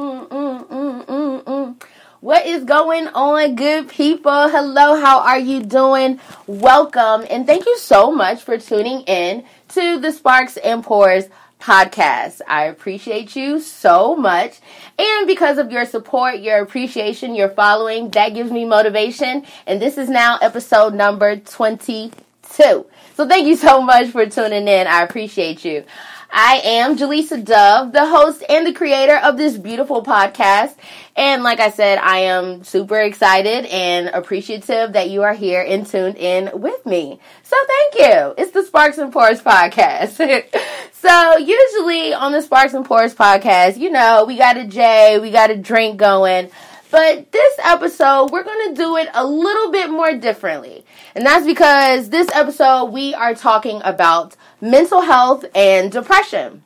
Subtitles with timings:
[0.00, 1.82] Mm, mm, mm.
[2.20, 4.48] What is going on, good people?
[4.48, 6.18] Hello, how are you doing?
[6.46, 11.24] Welcome, and thank you so much for tuning in to the Sparks and Pours
[11.60, 12.40] podcast.
[12.48, 14.60] I appreciate you so much.
[14.98, 19.44] And because of your support, your appreciation, your following, that gives me motivation.
[19.66, 22.12] And this is now episode number 22.
[22.40, 22.86] So
[23.28, 24.86] thank you so much for tuning in.
[24.86, 25.84] I appreciate you.
[26.32, 30.76] I am Jaleesa Dove, the host and the creator of this beautiful podcast.
[31.16, 35.84] And like I said, I am super excited and appreciative that you are here and
[35.84, 37.18] tuned in with me.
[37.42, 38.34] So thank you.
[38.38, 40.16] It's the Sparks and Pours podcast.
[40.92, 45.32] so usually on the Sparks and Pours podcast, you know, we got a J, we
[45.32, 46.50] got a drink going.
[46.92, 50.84] But this episode, we're going to do it a little bit more differently.
[51.14, 56.62] And that's because this episode, we are talking about mental health and depression.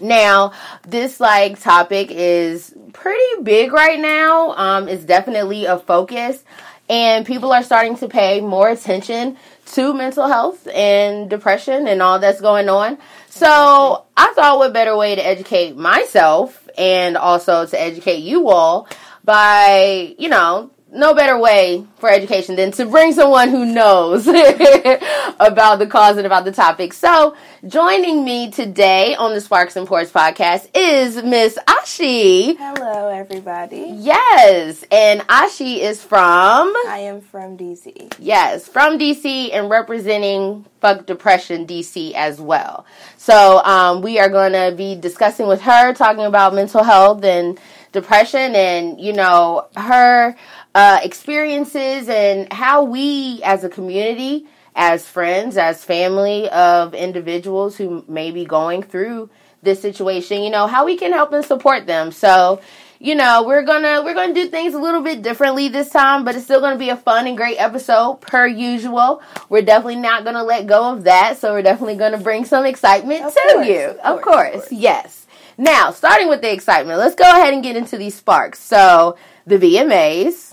[0.00, 0.52] Now,
[0.86, 4.52] this like topic is pretty big right now.
[4.52, 6.42] Um, it's definitely a focus,
[6.88, 12.18] and people are starting to pay more attention to mental health and depression and all
[12.18, 12.98] that's going on.
[13.28, 18.88] So, I thought what better way to educate myself and also to educate you all
[19.24, 24.26] by, you know, no better way for education than to bring someone who knows
[25.40, 26.92] about the cause and about the topic.
[26.92, 27.34] So,
[27.66, 32.58] joining me today on the Sparks and Pours podcast is Miss Ashi.
[32.58, 33.86] Hello, everybody.
[33.96, 36.72] Yes, and Ashi is from.
[36.86, 38.14] I am from DC.
[38.18, 42.84] Yes, from DC and representing Fuck Depression DC as well.
[43.16, 47.58] So, um, we are going to be discussing with her, talking about mental health and
[47.92, 50.34] depression and, you know, her
[50.74, 58.04] uh, experiences and how we as a community, as friends, as family of individuals who
[58.08, 59.28] may be going through
[59.62, 62.10] this situation, you know, how we can help and support them.
[62.10, 62.60] So,
[62.98, 66.34] you know, we're gonna we're gonna do things a little bit differently this time, but
[66.34, 69.22] it's still gonna be a fun and great episode per usual.
[69.48, 73.22] We're definitely not gonna let go of that, so we're definitely gonna bring some excitement
[73.24, 73.78] Of to course, you.
[73.80, 74.72] of Of course, course, of course.
[74.72, 75.26] yes.
[75.58, 78.58] Now, starting with the excitement, let's go ahead and get into these sparks.
[78.60, 79.16] So,
[79.46, 80.51] the VMAs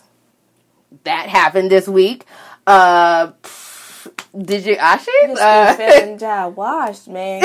[1.03, 2.25] that happened this week.
[2.67, 3.31] Uh,
[4.37, 5.07] did you, Ashi?
[5.27, 7.41] Just Uh, feeling job washed, man.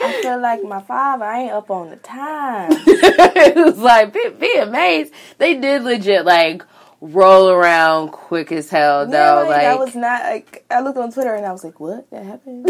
[0.00, 1.24] I feel like my father.
[1.24, 2.70] I ain't up on the time.
[2.86, 6.62] it was like be amazed They did legit like
[7.04, 9.48] roll around quick as hell Yeah, though.
[9.48, 10.22] like, I was not.
[10.22, 12.08] Like, I looked on Twitter and I was like, "What?
[12.10, 12.66] That happened?"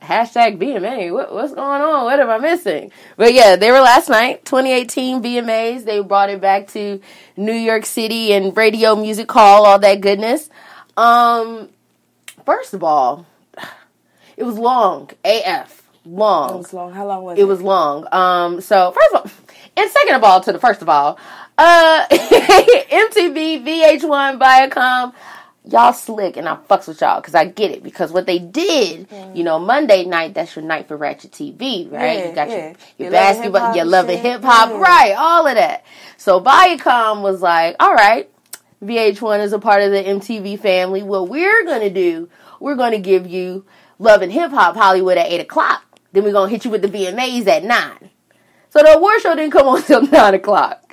[0.00, 1.12] Hashtag VMA.
[1.12, 2.04] What, what's going on?
[2.04, 2.92] What am I missing?
[3.16, 4.44] But yeah, they were last night.
[4.44, 5.84] 2018 VMAs.
[5.84, 7.00] They brought it back to
[7.36, 9.66] New York City and Radio Music Hall.
[9.66, 10.48] All that goodness.
[10.96, 11.68] Um,
[12.44, 13.26] first of all,
[14.36, 15.10] it was long.
[15.24, 16.54] AF long.
[16.54, 16.92] It was long.
[16.92, 17.42] How long was it?
[17.42, 18.06] It was long.
[18.12, 19.30] Um, so first of all,
[19.76, 21.18] and second of all, to the first of all,
[21.58, 25.14] uh, MTV, VH1, Viacom,
[25.64, 27.82] y'all slick, and I fucks with y'all because I get it.
[27.82, 32.18] Because what they did, you know, Monday night, that's your night for Ratchet TV, right?
[32.18, 32.56] Yeah, you got yeah.
[32.56, 34.20] your, your basketball, your love shit.
[34.20, 35.14] hip hop, right?
[35.16, 35.84] All of that.
[36.16, 38.30] So Viacom was like, all right,
[38.82, 41.02] VH1 is a part of the MTV family.
[41.02, 42.28] What we're gonna do,
[42.60, 43.64] we're gonna give you
[43.98, 45.82] Love and Hip Hop Hollywood at eight o'clock.
[46.12, 48.10] Then we're gonna hit you with the VMAs at nine.
[48.70, 50.85] So the award show didn't come on till nine o'clock.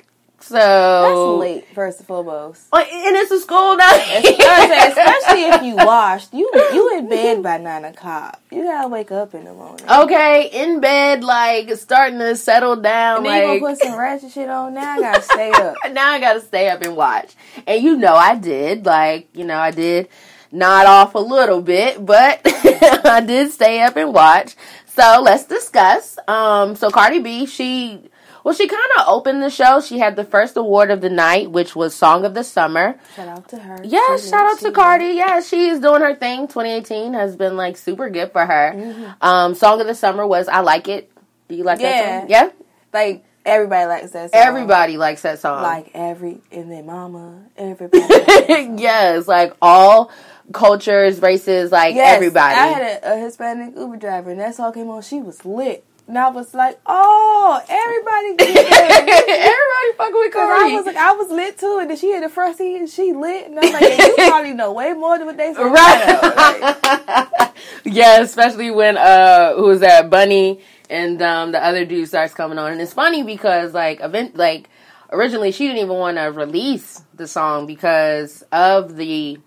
[0.46, 1.74] So That's late.
[1.74, 2.66] First and foremost.
[2.70, 4.24] Oh, and it's a school night.
[4.24, 8.42] Especially, if you washed, you you in bed by nine o'clock.
[8.50, 9.86] You gotta wake up in the morning.
[9.90, 13.18] okay, in bed, like starting to settle down.
[13.18, 14.74] And then you like gonna put some ratchet shit on.
[14.74, 15.76] Now I gotta stay up.
[15.92, 17.34] now I gotta stay up and watch.
[17.66, 18.84] And you know I did.
[18.84, 20.08] Like, you know, I did
[20.52, 24.56] nod off a little bit, but I did stay up and watch.
[24.88, 26.18] So let's discuss.
[26.28, 28.10] Um, so Cardi B, she
[28.44, 29.80] well, she kind of opened the show.
[29.80, 32.96] She had the first award of the night, which was Song of the Summer.
[33.16, 33.80] Shout out to her.
[33.82, 35.06] Yeah, She shout out to Cardi.
[35.14, 36.46] Yeah, she's doing her thing.
[36.46, 38.72] 2018 has been like super good for her.
[38.76, 39.10] Mm-hmm.
[39.20, 41.10] Um, Song of the Summer was I Like It.
[41.48, 42.30] Do you like that song?
[42.30, 42.50] Yeah?
[42.92, 44.30] Like everybody likes that.
[44.30, 44.40] Song.
[44.40, 45.62] Everybody likes that song.
[45.62, 47.44] like every and then mama.
[47.56, 48.00] Everybody.
[48.00, 48.78] likes that song.
[48.78, 50.10] yes, like all
[50.52, 52.54] cultures, races, like Yes, everybody.
[52.54, 55.02] I had a, a Hispanic Uber driver, and that song came on.
[55.02, 60.34] She was lit, and I was like, "Oh, everybody!" Get everybody fucking with.
[60.36, 62.88] I was like, I was lit too, and then she had the front seat, and
[62.88, 65.62] she lit, and I'm like, yeah, "You probably know way more than what they said."
[65.62, 67.36] right.
[67.40, 67.54] Like,
[67.84, 70.60] yeah, especially when uh who was that Bunny
[70.90, 74.68] and um the other dude starts coming on, and it's funny because like event like
[75.10, 79.38] originally she didn't even want to release the song because of the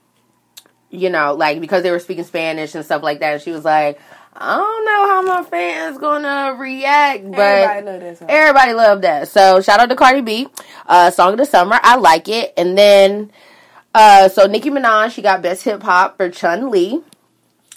[0.89, 3.33] you know like because they were speaking Spanish and stuff like that.
[3.33, 3.99] And she was like.
[4.39, 8.29] I don't know how my fans gonna react, but Everybody love.
[8.29, 9.27] Everybody loved that.
[9.29, 10.47] So shout out to Cardi B.
[10.85, 11.79] Uh, Song of the Summer.
[11.81, 12.53] I like it.
[12.55, 13.31] And then,
[13.95, 17.01] uh, so Nicki Minaj, she got Best Hip Hop for Chun Li.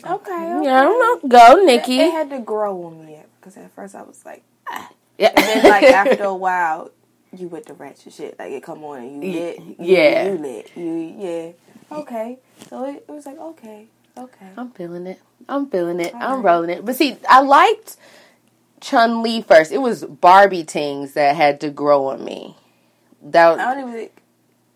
[0.04, 0.60] Okay, okay.
[0.64, 1.28] Yeah, I don't know.
[1.28, 1.98] Go, It, Nicki.
[2.00, 4.90] it had to grow on me because at first I was like, ah.
[5.18, 5.28] Yeah.
[5.36, 6.90] and then like after a while,
[7.36, 8.38] you with the ratchet shit.
[8.38, 9.58] Like it come on and you lit.
[9.60, 10.24] You, Yeah.
[10.26, 10.70] you lit.
[10.76, 10.84] You
[11.18, 11.52] yeah.
[11.98, 12.38] Okay.
[12.68, 13.86] So it, it was like okay,
[14.16, 14.48] okay.
[14.56, 15.20] I'm feeling it.
[15.48, 16.14] I'm feeling it.
[16.14, 16.84] I'm rolling it.
[16.84, 17.96] But see, I liked
[18.80, 19.72] Chun Li first.
[19.72, 22.56] It was Barbie things that had to grow on me.
[23.22, 23.92] That was, I don't even.
[24.00, 24.12] think-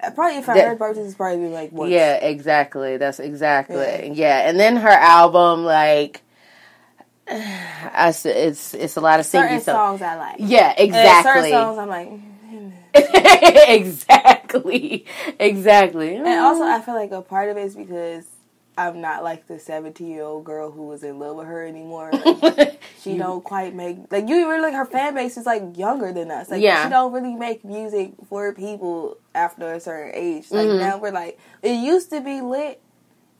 [0.03, 1.89] uh, Probably if I That- heard Barbie it's probably be like what?
[1.89, 2.97] Yeah, exactly.
[2.97, 3.77] That's exactly.
[3.77, 4.13] Yeah.
[4.13, 4.49] Yeah.
[4.49, 6.23] and then her album, like,
[7.29, 10.01] I it's it's a lot of Certain singing songs.
[10.01, 10.37] songs I like.
[10.41, 11.51] Yeah, And certain exactly.
[11.51, 12.09] songs I'm like.
[12.53, 12.73] mm.
[13.69, 15.07] exactly,
[15.39, 16.17] exactly.
[16.17, 18.27] And also, I feel like a part of it is because
[18.77, 22.11] I'm not like the 17 year old girl who was in love with her anymore.
[22.43, 26.11] Like, she don't quite make like you really like her fan base is like younger
[26.13, 26.51] than us.
[26.51, 26.85] Like Yeah.
[26.85, 30.51] she don't really make music for people after a certain age.
[30.51, 30.79] Like Mhm.
[30.79, 32.81] now we're like it used to be lit.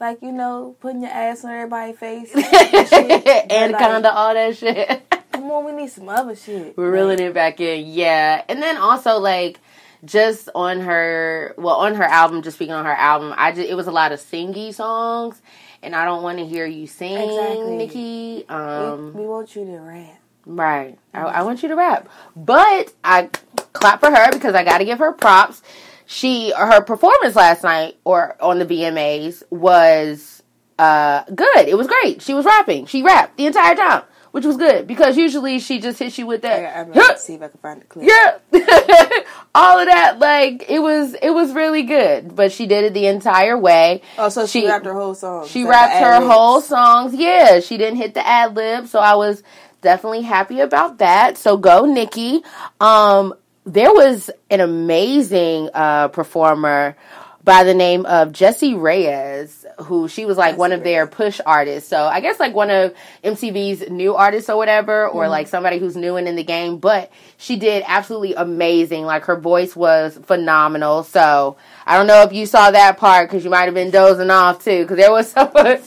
[0.01, 2.31] Like you know, putting your ass on everybody's face.
[2.35, 5.03] But, Anaconda, like, all that shit.
[5.33, 6.77] come on, we need some other shit.
[6.77, 8.43] We're reeling it back in, yeah.
[8.49, 9.59] And then also like
[10.05, 13.75] just on her, well, on her album, just speaking on her album, I just it
[13.75, 15.41] was a lot of singy songs,
[15.83, 17.77] and I don't want to hear you sing, Exactly.
[17.77, 18.45] Nicki.
[18.49, 20.19] We, Um, we want you to rap.
[20.47, 20.99] right.
[21.13, 23.31] I, I want you to rap, but I
[23.73, 25.63] clap for her because I got to give her props.
[26.07, 30.43] She her performance last night or on the VMAs was
[30.79, 31.67] uh good.
[31.69, 32.21] It was great.
[32.21, 32.85] She was rapping.
[32.87, 34.03] She rapped the entire time,
[34.35, 36.77] which was good because usually she just hits you with that.
[36.77, 38.09] I, gonna see if I can find the clip.
[38.09, 38.39] Yeah.
[39.55, 42.35] All of that, like it was it was really good.
[42.35, 44.03] But she did it the entire way.
[44.19, 45.47] Oh, so she, She- rapped her whole song.
[45.47, 47.15] She Like rapped her whole songs.
[47.15, 49.45] Yeah, she didn't hit the ad lib, so I was
[49.83, 51.39] definitely happy about that.
[51.39, 52.43] So go, Nicki.
[52.81, 53.35] Um,
[53.65, 56.97] there was an amazing uh, performer
[57.45, 61.41] by the name of Jessie Reyez, who she was like Jessie one of their push
[61.45, 61.89] artists.
[61.91, 65.31] So I guess like one of MTV's new artists or whatever, or mm-hmm.
[65.31, 66.79] like somebody who's new and in the game.
[66.79, 69.05] But she did absolutely amazing.
[69.05, 71.03] Like her voice was phenomenal.
[71.05, 74.31] So I don't know if you saw that part because you might have been dozing
[74.31, 74.83] off too.
[74.83, 75.51] Because there was some.
[75.55, 75.79] there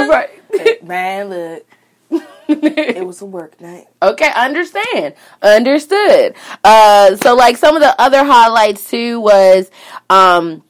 [0.00, 0.30] was part.
[0.84, 1.66] Man, look,
[2.48, 3.86] it was a work night.
[4.02, 5.14] Okay, understand.
[5.42, 6.34] Understood.
[6.62, 9.70] Uh so like some of the other highlights too was
[10.10, 10.62] um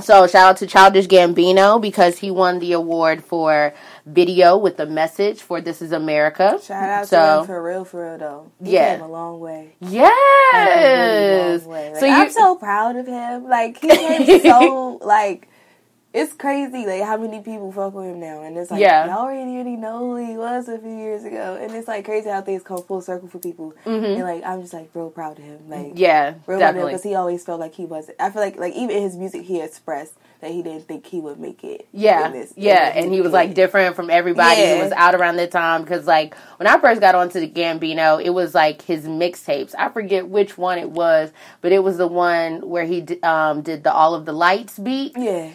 [0.00, 3.74] so shout out to Childish Gambino because he won the award for
[4.06, 6.60] video with the message for This Is America.
[6.62, 8.52] Shout out so, to him for real, for real though.
[8.62, 8.94] He Yeah.
[8.94, 9.74] came a long way.
[9.80, 11.62] Yes.
[11.64, 11.90] Really long way.
[11.90, 13.48] Like, so you I'm so proud of him.
[13.48, 15.48] Like he came so like
[16.14, 19.06] it's crazy like how many people fuck with him now and it's like Yeah.
[19.06, 22.30] y'all already already know who he was a few years ago and it's like crazy
[22.30, 25.44] how things come full circle for people and like I'm just like real proud of
[25.44, 25.96] him like Mm-hmm.
[25.98, 26.90] yeah, real proud of him definitely.
[26.92, 29.42] because he always felt like he wasn't I feel like like even in his music
[29.42, 33.12] he expressed that he didn't think he would make it Yeah, in this- yeah, and
[33.12, 35.82] he was like different from everybody who was out around that time.
[35.82, 39.74] Because like when I first got onto the Gambino, it was like his mixtapes.
[39.76, 43.62] I forget which one it was, but it was the one where he d- um,
[43.62, 45.12] did the All of the Lights beat.
[45.16, 45.50] yeah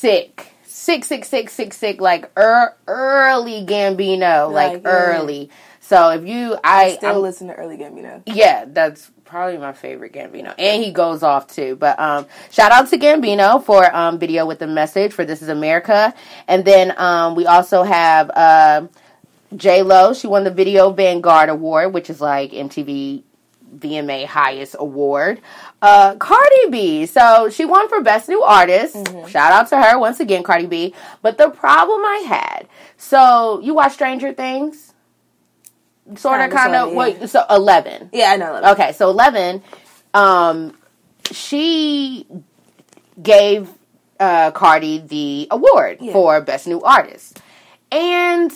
[0.00, 2.00] Sick, sick, sick, sick, sick, sick.
[2.02, 4.90] Like er- early Gambino, like, Like, yeah.
[4.90, 5.50] early.
[5.80, 10.12] So if you, I still I'm- listen to early Gambino yeah, that's probably my favorite
[10.12, 10.52] Gambino.
[10.58, 11.76] And he goes off too.
[11.76, 15.48] But um shout out to Gambino for um video with the message for This Is
[15.48, 16.12] America.
[16.46, 18.86] And then um we also have uh
[19.56, 23.22] J Lo, she won the Video Vanguard Award, which is like MTV
[23.78, 25.40] VMA highest award.
[25.82, 27.06] Uh Cardi B.
[27.06, 28.96] So she won for Best New Artist.
[29.28, 30.94] Shout out to her once again, Cardi B.
[31.22, 34.92] But the problem I had, so you watch Stranger Things?
[36.16, 38.10] Sort of kind of wait, so eleven.
[38.12, 39.60] yeah I know Okay, so Eleven,
[40.14, 40.72] um,
[41.32, 42.24] she
[43.20, 43.68] gave
[44.20, 46.12] uh, Cardi the award Yeah.
[46.12, 47.40] for Best New Artist,
[47.90, 48.52] and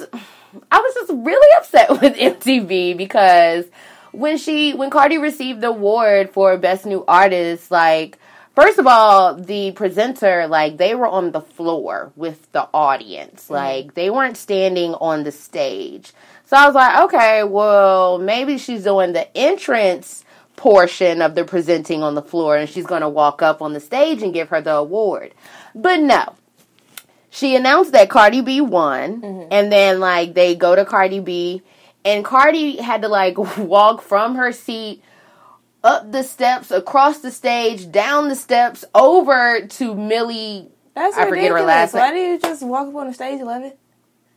[0.71, 3.65] I was just really upset with MTV because
[4.13, 8.19] when she when Cardi received the award for Best New Artist, like.
[8.57, 13.47] First of all, the presenter, like, they were on the floor with the audience.
[13.47, 13.51] Mm.
[13.51, 16.13] Like, they weren't standing on the stage.
[16.47, 20.25] So I was like, okay, well, maybe she's doing the entrance
[20.57, 23.81] portion of the presenting on the floor and she's going to walk up on the
[23.81, 25.33] stage and give her the award.
[25.75, 26.35] But no.
[27.31, 29.49] She announced that Cardi B won mm-hmm.
[29.51, 31.63] and then like they go to Cardi B
[32.05, 35.03] and Cardi had to like walk from her seat
[35.83, 41.49] up the steps, across the stage, down the steps, over to Millie That's I forget
[41.49, 41.67] her ridiculous.
[41.67, 42.15] last Why name.
[42.15, 43.73] did you just walk up on the stage, Eleven?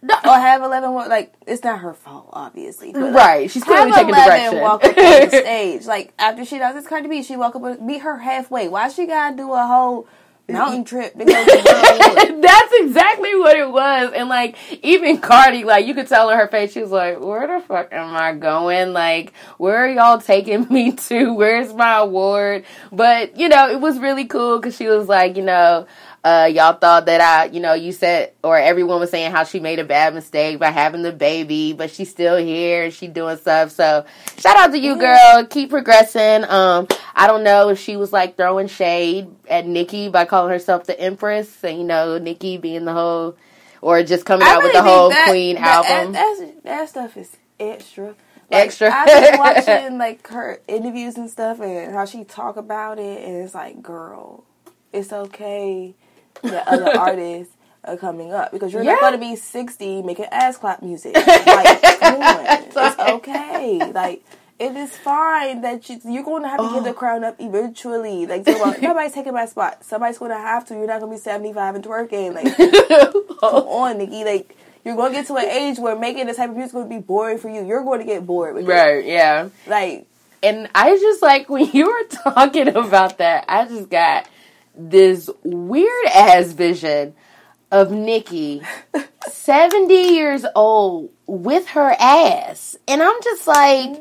[0.02, 0.16] No.
[0.26, 2.92] Or have Eleven walk like it's not her fault, obviously.
[2.92, 4.60] But, like, right, she's clearly taking Eleven direction.
[4.62, 7.64] walk up on the stage like after she does this Cardi B, she walk up
[7.64, 8.68] and meet her halfway.
[8.68, 10.08] Why she gotta do a whole
[10.50, 11.14] mountain trip
[12.44, 14.12] That's exactly what it was.
[14.16, 17.48] And like even Cardi, like you could tell in her face, she was like, Where
[17.48, 18.94] the fuck am I going?
[18.94, 21.34] Like, where are y'all taking me to?
[21.34, 22.66] Where's my award?
[22.92, 25.88] But, you know, it was really cool because she was like, you know,
[26.24, 29.60] uh, y'all thought that I, you know, you said, or everyone was saying how she
[29.60, 33.36] made a bad mistake by having the baby, but she's still here and she doing
[33.36, 33.72] stuff.
[33.72, 34.06] So
[34.38, 35.46] shout out to you, girl.
[35.50, 36.46] Keep progressing.
[36.46, 40.86] Um, I don't know if she was like throwing shade at Nicki by calling herself
[40.86, 43.36] the Empress, and you know, Nicki being the whole,
[43.82, 46.14] or just coming out really with the whole that, Queen that, album.
[46.14, 48.16] That, that stuff is extra.
[48.50, 48.90] Like, Extra.
[48.94, 53.44] I've been watching like her interviews and stuff, and how she talk about it, and
[53.44, 54.46] it's like, girl,
[54.94, 55.96] it's okay
[56.44, 58.94] that other artists are coming up because you're Yeah.
[58.94, 61.16] not going to be 60 making ass clap music.
[61.16, 63.92] Like, on, it's okay.
[63.92, 64.24] Like.
[64.60, 66.74] It is fine that you, you're going to have to Oh.
[66.76, 68.28] give the crown up eventually.
[68.28, 69.84] Like, so, uh, well, nobody's taking my spot.
[69.84, 70.76] Somebody's going to have to.
[70.76, 72.36] You're not going to be 75 and twerking.
[72.36, 73.36] Like, oh.
[73.40, 74.24] come on, Nicki.
[74.24, 76.74] Like, you're going to get to an age where making this type of music is
[76.74, 77.66] going to be boring for you.
[77.66, 78.72] You're going to get bored with it.
[78.72, 79.50] right, yeah.
[79.66, 80.06] Like,
[80.44, 84.28] And I just like when you were talking about that, I just got
[84.76, 87.14] this weird ass vision
[87.72, 88.62] of Nicki,
[89.30, 92.76] 70 years old, with her ass.
[92.88, 94.00] And I'm just like,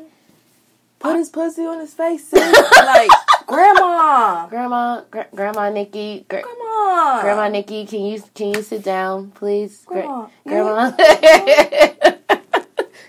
[0.99, 2.31] put his pussy on his face.
[2.33, 3.09] like,
[3.47, 8.83] grandma, Grandma, gra- Grandma Nicki, gra- come on, Grandma Nicki, can you can you sit
[8.83, 9.83] down, please?
[9.85, 10.91] Gra- Grandma, Grandma.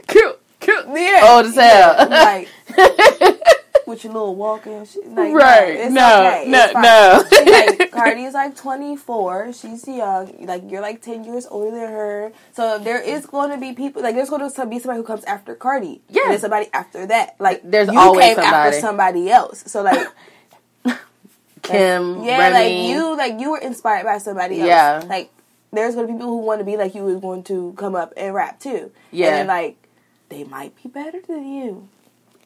[0.07, 0.87] cute, cute.
[0.95, 2.09] Yeah, Old as hell.
[2.09, 2.49] like
[3.95, 4.85] with your little walking.
[4.85, 5.09] Shit.
[5.11, 5.75] Like, Right.
[5.77, 6.51] it's No, okay.
[6.51, 6.83] no, fine.
[6.83, 7.25] no.
[7.31, 9.53] She's like Cardi's like 24.
[9.53, 10.35] She's young.
[10.47, 12.33] Like you're like 10 years older than her.
[12.53, 15.25] So there is going to be people like there's going to be somebody who comes
[15.25, 16.01] after Cardi.
[16.09, 16.23] Yeah.
[16.25, 17.37] And there's somebody after that.
[17.39, 18.55] Like There's you always came somebody.
[18.69, 19.65] after somebody else.
[19.67, 20.09] So like
[21.63, 22.53] Kim, yeah, Remy.
[22.53, 24.69] like you like you were inspired by somebody else.
[24.69, 25.03] Yeah.
[25.07, 25.31] Like
[25.73, 27.95] there's going to be people who want to be like you is going to come
[27.95, 28.91] up and rap too.
[29.11, 29.37] Yeah.
[29.39, 29.77] And like
[30.29, 31.89] they might be better than you.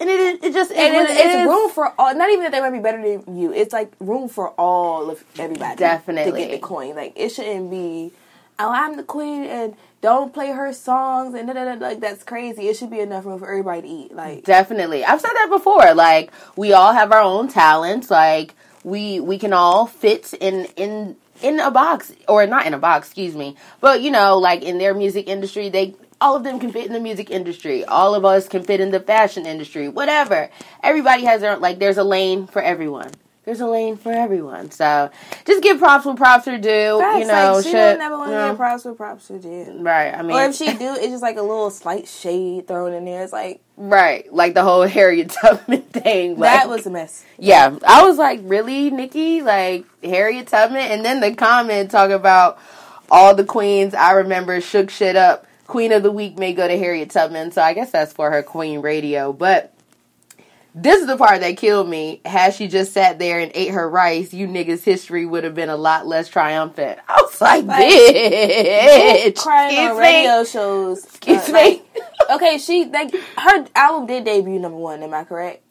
[0.01, 2.15] And it, it just, it, And was- it's, it it's is- room for all.
[2.15, 3.53] Not even that they might be better than you.
[3.53, 5.77] It's like room for all of everybody.
[5.77, 6.33] Definitely.
[6.33, 6.95] to get the coin.
[6.95, 8.13] Like it shouldn't be.
[8.61, 12.25] Oh, I'm the queen, and don't play her songs, and da, da, da, like that's
[12.25, 12.67] crazy.
[12.69, 14.13] It should be enough room for everybody to eat.
[14.15, 15.05] Like Definitely.
[15.05, 15.95] I've said that before.
[15.95, 18.11] Like we all have our own talents.
[18.11, 22.79] Like we we can all fit in in in a box or not in a
[22.79, 23.57] box, excuse me.
[23.81, 26.93] But you know, like in their music industry, they all of them can fit in
[26.93, 27.85] the music industry.
[27.85, 29.89] All of us can fit in the fashion industry.
[29.89, 30.51] Whatever.
[30.83, 33.11] Everybody has their like there's a lane for everyone.
[33.49, 34.71] There's a lane for everyone.
[34.73, 35.11] So
[35.47, 36.69] just give props when props are due.
[36.69, 39.83] you know, like, she don't never want to get props for props for did.
[39.83, 40.13] Right.
[40.13, 43.07] I mean Or if she do, it's just like a little slight shade thrown in
[43.07, 43.23] there.
[43.23, 44.31] It's like Right.
[44.31, 46.33] Like the whole Harriet Tubman thing.
[46.33, 47.25] Like, that was a mess.
[47.39, 49.41] Yeah, I was like, really, Nicki?
[49.41, 50.83] Like Harriet Tubman?
[50.83, 52.59] And then the comment talk about
[53.11, 55.47] all the queens I remember shook shit up.
[55.69, 58.43] Queen of the week may go to Harriet Tubman, so I guess that's for her
[58.43, 59.33] Queen Radio.
[59.33, 59.75] But
[60.75, 62.21] this is the part that killed me.
[62.25, 65.69] Had she just sat there and ate her rice, you niggas' history would have been
[65.69, 66.99] a lot less triumphant.
[67.09, 70.03] I was like, Like, bitch, crying excuse on me?
[70.03, 71.05] radio shows.
[71.05, 71.53] Excuse uh, me.
[71.53, 71.85] like,
[72.31, 75.03] okay, she like her album did debut number one.
[75.03, 75.65] Am I correct?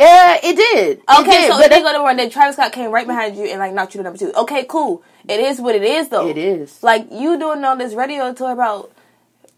[0.00, 0.98] Yeah, it did.
[0.98, 3.06] It Okay, did, so but if they go to one, then Travis Scott came right
[3.06, 4.32] behind you and like knocked you to number two.
[4.34, 5.04] Okay, cool.
[5.28, 6.28] It is what it is, though.
[6.28, 6.82] it is.
[6.82, 8.90] Like you doing all this radio tour about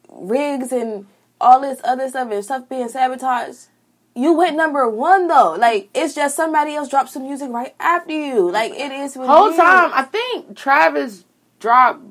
[0.09, 1.07] rigs and
[1.41, 3.67] all this other stuff and stuff being sabotaged.
[4.15, 5.57] You went number one though.
[5.59, 8.51] Like it's just somebody else dropped some music right after you.
[8.51, 9.57] Like it is whole is.
[9.57, 11.25] time I think Travis
[11.61, 12.03] dropped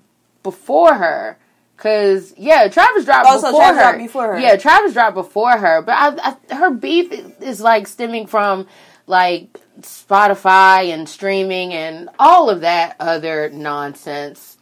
[0.44, 1.38] before her.
[1.78, 3.84] Cause yeah, Travis dropped Oh, so before Travis her.
[3.84, 4.40] dropped before her.
[4.40, 5.82] Yeah, Travis dropped before her.
[5.82, 8.68] But I, I, her beef is, is like stemming from
[9.08, 14.55] like Spotify and streaming and all of that other nonsense.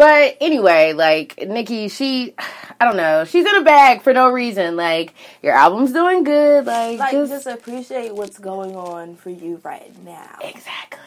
[0.00, 2.32] But anyway, like Nicki, she,
[2.80, 4.74] I don't know, she's in a bag for no reason.
[4.74, 6.64] Like your album's doing good.
[6.64, 10.38] Like, Like just, just appreciate what's going on for you right now.
[10.42, 11.00] Exactly.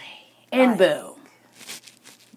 [0.51, 1.01] And Right.
[1.01, 1.15] boom.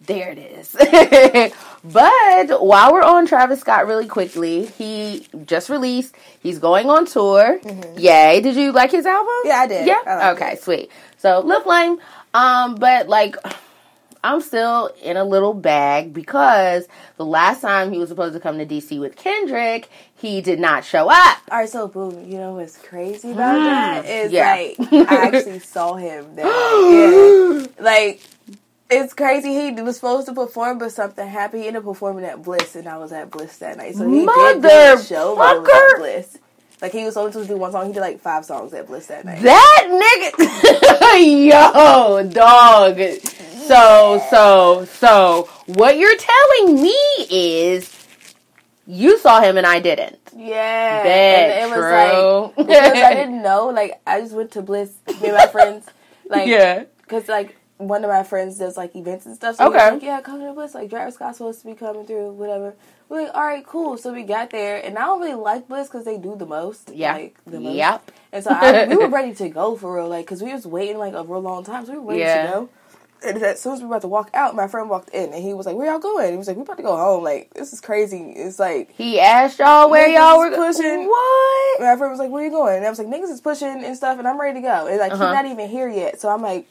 [0.07, 0.73] There it is.
[1.85, 7.61] but while we're on Travis Scott really quickly, he just released, he's going on tour.
[7.99, 8.41] Yay.
[8.41, 9.27] Did you like his album?
[9.27, 9.49] Mm-hmm.
[9.49, 9.87] Yeah, I did.
[9.87, 10.01] Yeah?
[10.07, 10.91] I okay, sweet.
[11.19, 11.99] So, LaFlame.
[12.33, 13.37] Um, but like,
[14.27, 18.59] I'm still in a little bag because the last time he was supposed to come
[18.59, 21.39] to DC with Kendrick, he did not show up.
[21.49, 22.29] All right, so boom.
[22.29, 23.65] You know what's crazy about mm.
[23.65, 24.53] that is Yeah.
[24.53, 26.47] like I actually saw him there.
[27.67, 27.67] Yeah.
[27.79, 28.21] Like
[28.91, 29.55] It's crazy.
[29.55, 31.63] He was supposed to perform, but something happened.
[31.63, 33.95] He ended up performing at Bliss, and I was at Bliss that night.
[33.95, 36.39] So he did do a show, but was at Bliss.
[36.83, 37.87] Like he was only supposed to do one song.
[37.87, 39.41] He did like five songs at Bliss that night.
[39.43, 42.99] That nigga, yo, dog.
[43.67, 46.97] So, so, so, what you're telling me
[47.31, 47.93] is
[48.87, 50.19] you saw him and I didn't.
[50.37, 51.85] Yeah, and it was
[52.55, 52.65] true.
[52.65, 53.69] like because I didn't know.
[53.69, 55.87] Like I just went to Bliss, me and my friends.
[56.29, 56.83] Like yeah.
[57.03, 59.55] because like one of my friends does like events and stuff.
[59.57, 59.77] So Okay.
[59.77, 60.75] was like, yeah, come to Bliss.
[60.75, 62.75] Like Travis Scott's supposed to be coming through, whatever.
[63.09, 63.97] We're like, all right, cool.
[63.97, 66.91] So we got there, and I don't really like Bliss because they do the most.
[66.93, 67.13] Yeah.
[67.13, 67.77] like the most.
[67.77, 68.11] Yep.
[68.33, 70.99] And so I, we were ready to go for real, like because we was waiting
[70.99, 71.87] like a real long time.
[71.87, 72.43] So we were ready Yeah.
[72.47, 72.69] to go.
[73.25, 75.43] And as soon as we were about to walk out, my friend walked in, and
[75.43, 77.25] he was like, "Where y'all going?" He was like, "We about to go home.
[77.25, 78.33] Like this is crazy.
[78.37, 81.07] It's like." He asked y'all where y'all were pushing.
[81.09, 81.81] What?
[81.81, 83.97] My friend was like, "Where you going?" And I was like, "Niggas is pushing and
[83.97, 85.27] stuff, and I'm ready to go." And like Uh-huh.
[85.27, 86.67] he's not even here yet, so I'm like,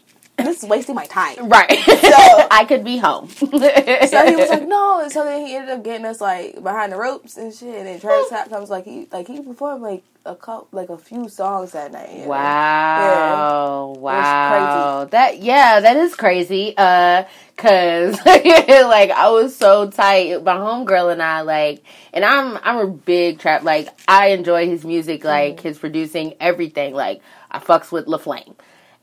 [0.46, 1.78] "This is wasting my time." Right.
[1.80, 3.28] So- I could be home.
[3.30, 6.98] So he was like, "No," so then he ended up getting us like behind the
[6.98, 7.76] ropes and shit.
[7.76, 10.98] And then Travis Scott comes like he like he performed like a couple like a
[10.98, 12.10] few songs that night.
[12.12, 12.28] you know?
[12.30, 13.88] Wow.
[13.90, 15.06] was Wow.
[15.12, 16.74] That yeah, that is crazy.
[16.78, 17.24] Uh
[17.58, 21.84] cuz like I was so tight my homegirl and I like
[22.14, 26.94] and I'm I'm a big trap like I enjoy his music like his producing everything
[26.94, 27.22] like
[27.52, 28.56] I fucks with LaFlame.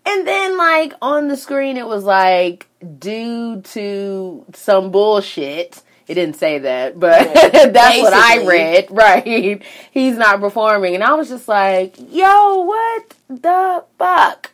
[0.05, 2.67] And then like on the screen it was like
[2.99, 7.67] due to some bullshit it didn't say that, but Yeah.
[7.69, 8.89] that's what I read.
[8.91, 9.63] Right.
[9.93, 10.95] He's not performing.
[10.97, 14.51] And I was just like, yo, what the fuck?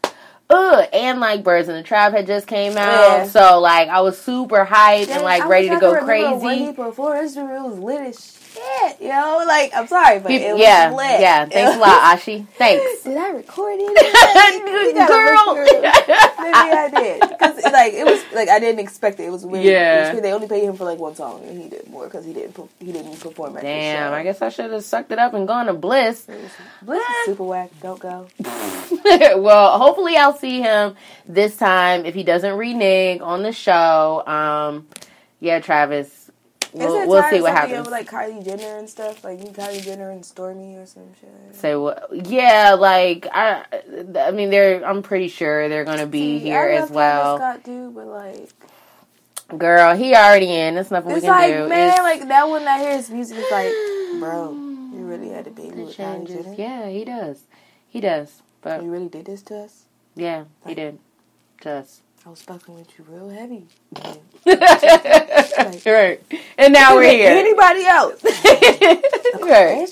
[0.50, 0.88] Ugh.
[0.92, 2.76] And like Birds in the Trap had just came out.
[3.18, 3.26] Yeah.
[3.26, 6.58] So like I was super hyped and like I ready to go could remember When
[6.58, 6.72] crazy.
[6.74, 9.44] performed, this was lit as shit, yo.
[9.46, 11.20] Like I'm sorry, but it was yeah, lit.
[11.20, 11.46] yeah.
[11.46, 12.46] Thanks a lot, Ashi.
[12.56, 13.02] Thanks.
[13.04, 13.88] Did I record it?
[15.08, 15.54] Girl.
[15.54, 19.24] Maybe I did because like it was like I didn't expect it.
[19.24, 19.64] It was weird.
[19.64, 20.12] Yeah.
[20.12, 22.32] Was they only paid him for like one song and he did more because he
[22.32, 24.14] didn't he didn't perform at Damn, the show.
[24.14, 26.26] I guess I should have sucked it up and gone to Bliss.
[26.82, 27.70] Bliss is super whack.
[27.82, 28.28] Don't go.
[29.40, 30.96] well, hopefully I'll see him
[31.26, 34.26] this time if he doesn't renege on the show.
[34.26, 34.86] Um,
[35.40, 36.17] yeah, Travis.
[36.72, 37.80] We'll, we'll see what happens.
[37.80, 41.54] With, like Kylie Jenner and stuff, like you Kylie Jenner and Stormi or some shit.
[41.56, 42.08] Say what?
[42.12, 43.64] Yeah, like I,
[44.18, 44.84] I mean, they're.
[44.84, 47.36] I'm pretty sure they're gonna be See, here I as well.
[47.38, 48.50] Scott too, but like
[49.56, 50.74] Girl, he already in.
[50.74, 51.68] There's nothing we it's can like do.
[51.68, 53.72] man, It's- like that one I hear his music, it's like,
[54.20, 56.44] bro, you really had a baby it with Kylie changes.
[56.44, 56.54] Jenner.
[56.58, 57.44] Yeah, he does.
[57.88, 58.42] He does.
[58.60, 59.84] But You really did this to us.
[60.16, 60.98] yeah, he did.
[61.62, 62.02] To us.
[62.28, 63.66] I was fucking with you real heavy.
[65.90, 66.20] right.
[66.58, 67.30] And now we're here.
[67.30, 68.22] Anybody else?
[69.40, 69.88] right.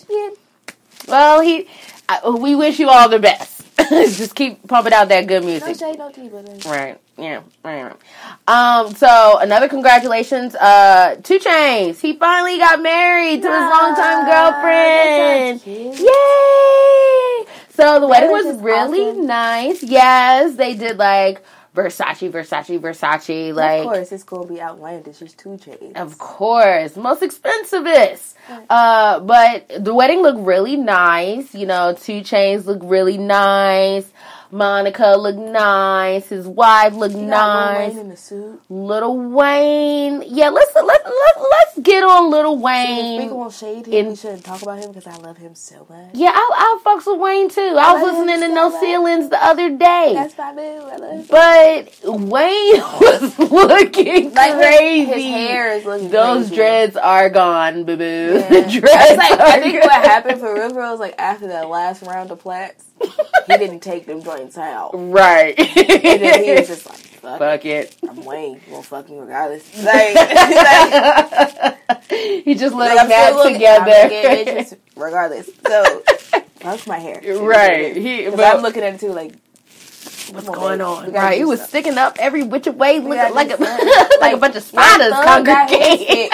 [1.08, 1.66] Well, he.
[2.10, 3.64] I, we wish you all the best.
[3.88, 5.66] Just keep pumping out that good music.
[5.66, 7.00] No shade, no tea, but Right.
[7.16, 7.40] Yeah.
[7.64, 7.94] Right.
[8.46, 8.94] Um.
[8.94, 10.54] So another congratulations.
[10.56, 12.00] Uh, 2 Chainz.
[12.00, 15.66] He finally got married to his longtime girlfriend.
[15.66, 16.06] Yay!
[17.70, 19.26] So the wedding was was really awesome.
[19.26, 19.82] nice.
[19.82, 21.42] Yes, they did like
[21.76, 23.54] Versace, Versace, Versace.
[23.54, 25.20] Like, of course, it's gonna be outlandish.
[25.20, 25.94] It's 2 Chainz.
[25.96, 28.34] of course, most expensivest.
[28.70, 31.54] Uh, but the wedding looked really nice.
[31.54, 34.10] You know, 2 Chainz look really nice.
[34.50, 36.28] Monica looked nice.
[36.28, 37.90] His wife looked You Lil nice.
[37.92, 38.60] Wayne in the suit.
[38.68, 40.48] Little Wayne, yeah.
[40.50, 43.28] Let's let let let's get on Little Wayne.
[43.28, 46.10] gonna shade him, in- we shouldn't talk about him because I love him so much.
[46.14, 47.60] Yeah, I I fucks with Wayne too.
[47.78, 48.80] I was listening to so No much.
[48.80, 50.12] Ceilings the other day.
[50.14, 50.44] That's my.
[50.92, 51.26] I him.
[51.28, 55.04] But Wayne was looking Like crazy.
[55.06, 56.12] His, hair is looking crazy.
[56.12, 56.54] Those crazy.
[56.56, 58.04] dreads are gone, boo boo.
[58.50, 58.68] Yeah.
[58.68, 59.88] Dreads That's like I think gone.
[59.88, 64.06] what happened for real, is like after that last round of plats, he didn't take
[64.06, 65.56] them joints out, and Right.
[65.56, 67.96] then he was just like, "Fuck, Fuck it.
[68.08, 72.04] I'm Wayne, gonna fuck regardless." Like, like,
[72.44, 74.76] he just let like, them I'm together.
[74.96, 75.50] regardless.
[75.66, 76.02] So,
[76.60, 77.96] that's my hair, right.
[77.96, 79.32] He, but I'm looking at it too, like,
[80.32, 81.12] what's going on?
[81.12, 81.38] Right.
[81.38, 81.68] He was stuff.
[81.70, 83.88] sticking up every which way, looking like a something.
[84.20, 86.30] like, a bunch of spiders Young Thug got his congregating.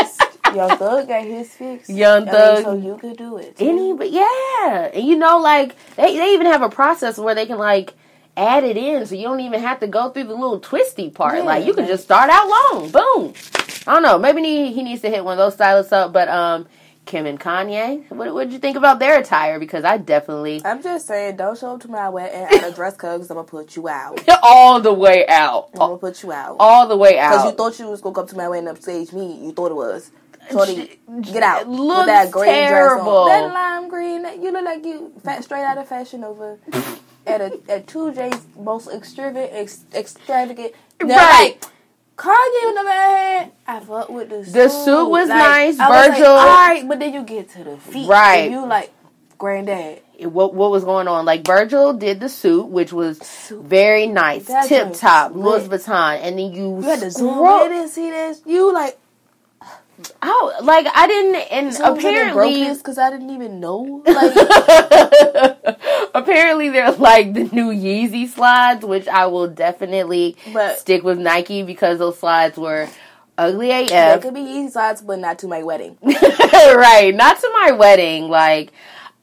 [0.54, 1.88] Young Thug got his fix.
[1.88, 2.64] Young Thug.
[2.64, 3.56] so you could do it.
[3.56, 3.68] too.
[3.68, 7.46] Any, but yeah, and you know, like they they even have a process where they
[7.46, 7.94] can like
[8.36, 11.36] add it in, so you don't even have to go through the little twisty part.
[11.38, 13.34] Yeah, like you can just start out long, boom.
[13.86, 14.18] I don't know.
[14.18, 16.12] Maybe he, he needs to hit one of those stylists up.
[16.12, 16.66] But um,
[17.04, 19.58] Kim and Kanye, what did you think about their attire?
[19.58, 22.96] Because I definitely I'm just saying, don't show up to my wedding at a dress
[22.96, 24.20] code because I'm gonna put you out.
[24.42, 26.56] all the way out, I'm gonna put you out.
[26.60, 27.30] all the way out.
[27.30, 29.44] Because you thought you was gonna come to my wedding and upstage me.
[29.44, 30.10] You thought it was.
[30.50, 31.68] Shorty, get out.
[31.68, 33.24] With looks that green terrible.
[33.26, 33.48] dress on.
[33.48, 34.22] That lime green.
[34.22, 36.58] That, you look like you fat straight out of Fashion Nova
[37.26, 40.72] at a at two J's most extravagant, ex, extravagant.
[41.00, 41.10] Right.
[41.10, 41.64] like,
[42.16, 44.52] Cardi on the hand, I fuck with the suit.
[44.52, 45.78] The suit was nice.
[45.78, 48.36] I was like, Virgil- all right, but then you get to the feet, Right.
[48.44, 48.92] And you like,
[49.38, 50.02] granddad.
[50.20, 51.24] what what was going on.
[51.24, 53.64] Like Virgil did the suit, which was Suit.
[53.64, 55.66] very nice, tip top, Louis.
[55.66, 58.42] Vuitton, and then you, You had to zoom in and see this.
[58.46, 58.98] You like,
[60.22, 64.02] Oh, like I didn't, and apparently, because I didn't even know.
[64.06, 64.34] Like,
[66.14, 71.62] apparently they're like the new Yeezy slides, which I will definitely But- stick with Nike
[71.62, 72.88] because those slides were
[73.38, 73.88] ugly AF.
[73.88, 75.96] they could be Yeezy slides, but not to my wedding.
[76.02, 78.28] right, not to my wedding.
[78.28, 78.72] Like,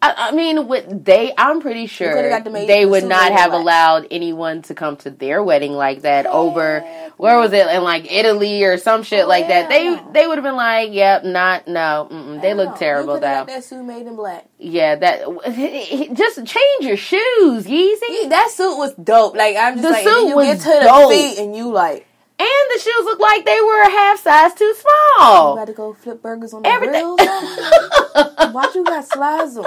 [0.01, 3.62] I, I mean, with they, I'm pretty sure the they would not have black.
[3.62, 6.79] allowed anyone to come to their wedding like that over.
[7.17, 9.67] Where was it in like Italy or some shit like that?
[9.67, 13.43] They they would have been like, "Yep, not no, mm-mm, they look No, terrible though."
[13.45, 14.45] that suit made in black.
[14.57, 15.23] Yeah, that
[16.13, 17.99] just change your shoes, Yeezy.
[18.23, 19.35] Yeah, that suit was dope.
[19.35, 21.12] Like I'm just The like, suit you was get to the dope.
[21.12, 22.07] feet and you like,
[22.41, 25.52] And the shoes look like they were a half size too small.
[25.56, 27.15] you got to go flip burgers on the Everything.
[27.17, 27.17] grill.
[28.54, 29.65] Why you got slides on?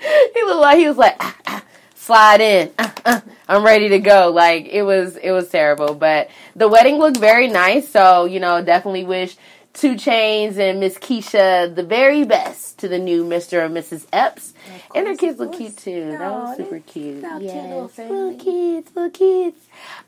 [0.00, 1.62] he looked like he was like "Ah, ah,
[1.94, 6.28] slide in Ah, ah, i'm ready to go like it was it was terrible but
[6.54, 9.36] the wedding looked very nice so you know definitely wish
[9.76, 14.54] 2 Chainz and miss keisha the very best to the new mr and mrs epps.
[14.94, 16.16] And their kids look cute too.
[16.18, 17.22] That was super cute.
[17.40, 19.56] Yes, little little kids little kids.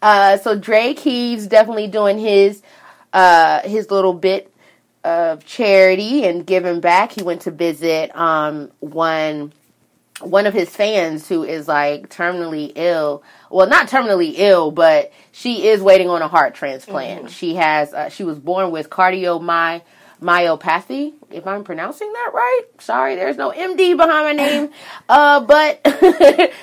[0.01, 2.63] Uh so drake he's definitely doing his
[3.13, 4.51] uh his little bit
[5.05, 7.13] of charity and giving back.
[7.13, 9.53] He went to visit um one
[10.21, 13.23] one of his fans who is like terminally ill.
[13.51, 17.31] Well, not terminally ill, but she is waiting on a heart transplant.
[17.31, 19.83] She has uh, she was born with cardiomyopathy.
[20.21, 22.63] Myopathy, if I'm pronouncing that right.
[22.81, 24.71] Sorry, there's no MD behind my name.
[25.09, 25.81] Uh, but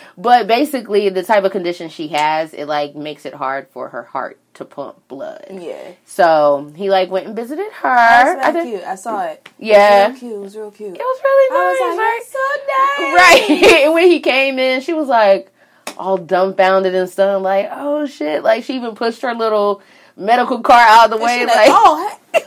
[0.18, 4.04] but basically, the type of condition she has, it like makes it hard for her
[4.04, 5.46] heart to pump blood.
[5.50, 8.36] Yeah, So he like went and visited her.
[8.36, 8.84] that's I very cute.
[8.84, 9.50] I saw it.
[9.58, 10.10] Yeah.
[10.10, 10.34] it was real cute.
[10.34, 10.96] It was real cute.
[10.96, 11.80] It was really I nice.
[11.80, 12.24] was like, right?
[12.28, 13.64] so nice.
[13.72, 13.84] Right.
[13.86, 15.52] and when he came in, she was like
[15.98, 18.44] all dumbfounded and stunned, like, oh shit.
[18.44, 19.82] Like she even pushed her little
[20.16, 22.42] medical car out of the way, like, like, oh, hey,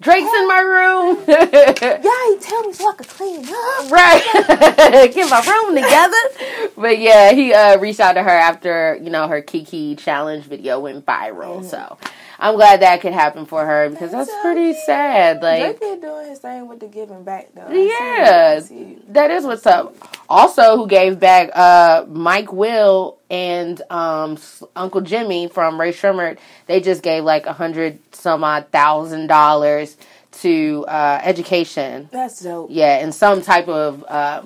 [0.00, 1.24] Drake's in my room.
[1.28, 3.90] yeah, he tell me so I could clean up.
[3.90, 5.10] right.
[5.12, 6.70] Get my room together.
[6.76, 10.78] But yeah, he uh, reached out to her after, you know, her Kiki challenge video
[10.78, 11.64] went viral.
[11.64, 11.98] So
[12.40, 15.42] I'm glad that could happen for her because that's, That's pretty sad.
[15.42, 17.68] Like Drake been doing his thing with the giving back though.
[17.68, 18.52] Yeah.
[18.52, 18.56] it.
[18.56, 19.12] I see it.
[19.12, 19.96] That is what's up.
[20.28, 24.38] Also, who gave back uh, Mike Will and um,
[24.76, 26.38] Uncle Jimmy from Rae Sremmurd?
[26.66, 29.96] They just gave like a hundred some odd thousand dollars
[30.32, 32.08] to uh, education.
[32.12, 32.68] That's dope.
[32.70, 34.42] Yeah, in some type of uh,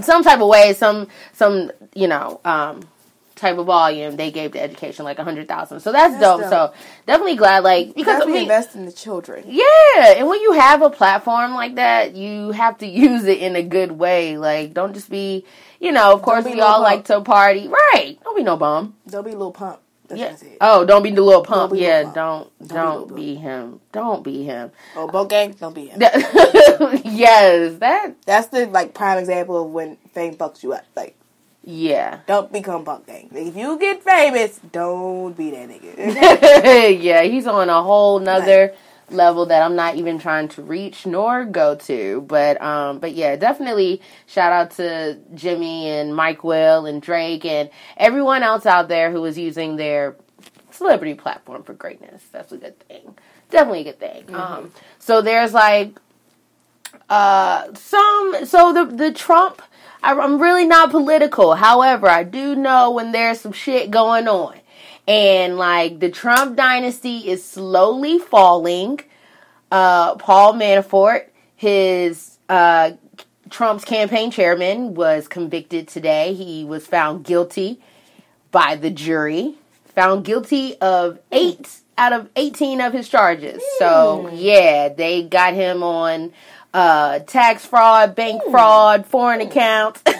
[0.00, 2.82] some type of way, some some you know um,
[3.42, 4.16] type of volume.
[4.16, 5.80] They gave to education like a hundred thousand.
[5.80, 6.40] So that's, That's dope.
[6.40, 6.50] dope.
[6.50, 6.72] So
[7.06, 9.44] definitely glad like because Definitely mean, invest in the children.
[9.46, 13.54] yeah, and when you have a platform like that, you have to use it in
[13.56, 14.38] a good way.
[14.38, 15.44] Like, don't just be,
[15.80, 16.14] you know.
[16.14, 16.82] Of course, we all bum.
[16.82, 18.16] like to party, right?
[18.24, 18.94] Don't be no bum.
[19.06, 19.80] Don't be a little pump.
[20.08, 20.48] That's Yeah.
[20.60, 21.70] Oh, don't be the little pump.
[21.72, 22.14] Don't yeah, Pump.
[22.14, 23.16] don't Don't be don't Pump.
[23.16, 23.80] be him.
[23.92, 24.70] Don't be him.
[24.96, 26.00] Oh, boat gang, don't be him.
[27.04, 28.14] yes, that.
[28.26, 30.84] That's the like prime example of when fame fucks you up.
[30.96, 31.16] Like,
[31.64, 33.30] Yeah, don't become punk gang.
[33.32, 36.98] If you get famous, don't be that nigga.
[37.02, 37.22] yeah.
[37.22, 38.74] He's on a whole nother
[39.12, 42.22] level that I'm not even trying to reach nor go to.
[42.22, 47.70] But um, but yeah, definitely shout out to Jimmy and Mike Will and Drake and
[47.96, 50.16] everyone else out there who is using their
[50.70, 52.24] celebrity platform for greatness.
[52.32, 53.16] That's a good thing.
[53.50, 54.34] Definitely a good thing.
[54.34, 55.98] Um, so there's like
[57.08, 59.62] uh some so the the Trump.
[60.02, 61.54] I, I'm really not political.
[61.54, 64.58] However, I do know when there's some shit going on.
[65.06, 69.00] And like the Trump dynasty is slowly falling.
[69.70, 72.92] Uh, Paul Manafort, his uh,
[73.50, 76.34] Trump's campaign chairman, was convicted today.
[76.34, 77.80] He was found guilty
[78.50, 79.54] by the jury,
[79.86, 83.62] found guilty of eight out of 18 of his charges.
[83.78, 86.32] So, yeah, they got him on
[86.74, 90.02] uh, tax fraud, bank fraud, foreign accounts.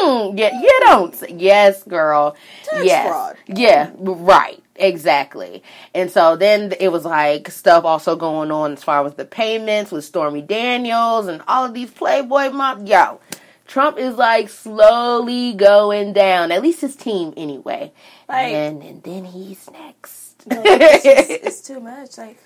[0.00, 1.14] Hmm, yeah, you don't.
[1.14, 2.36] say- Yes, girl.
[2.64, 3.08] Tax yes.
[3.08, 3.36] fraud.
[3.46, 4.62] Yeah, right.
[4.76, 5.62] Exactly.
[5.94, 9.90] And so then it was like stuff also going on as far as the payments
[9.90, 12.86] with Stormy Daniels and all of these Playboy mom.
[12.86, 13.20] Yo,
[13.66, 16.52] Trump is like slowly going down.
[16.52, 17.92] At least his team, anyway.
[18.28, 20.46] Like- and, and then he's next.
[20.46, 22.16] No, it's, just, it's too much.
[22.18, 22.38] Like,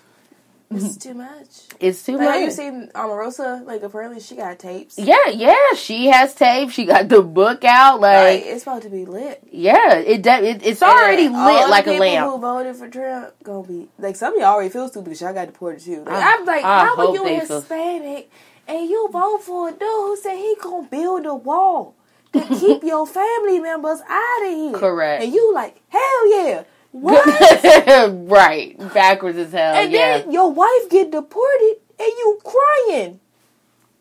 [0.75, 1.11] It's mm-hmm.
[1.11, 1.49] too much.
[1.81, 3.65] It's too Like, have you seen Omarosa?
[3.67, 4.99] Like, apparently she got tapes.
[4.99, 6.71] Yeah, yeah, she has tape.
[6.71, 8.01] She got the book out.
[8.01, 9.43] Like, Like, it's supposed to be lit.
[9.51, 12.31] yeah, it, de- it it's already And lit like a lamp.
[12.31, 15.35] Who voted for Trump gonna be like some of y'all already feel stupid because y'all
[15.35, 16.05] got deported too.
[16.05, 18.31] Like, I- I'm like, I how are you they feel- Hispanic
[18.69, 21.95] and you vote for a dude who said he gonna build a wall
[22.33, 24.73] to keep your family members out of here?
[24.73, 25.25] Correct.
[25.25, 27.25] And you like, hell yeah, what?
[28.29, 29.75] right, backwards as hell.
[29.75, 33.21] and yeah, then your wife get deported and you crying.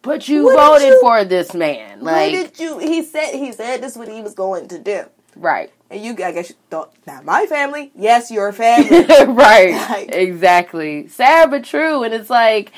[0.01, 2.77] but you what voted you- for this man, What like did you?
[2.79, 5.03] He said he said this is what he was going to do.
[5.35, 7.91] right, And you, I guess, you thought, not my family.
[7.95, 9.05] Yes, your family.
[9.33, 11.07] right, Like- exactly.
[11.07, 12.71] Sad but true, and it's like.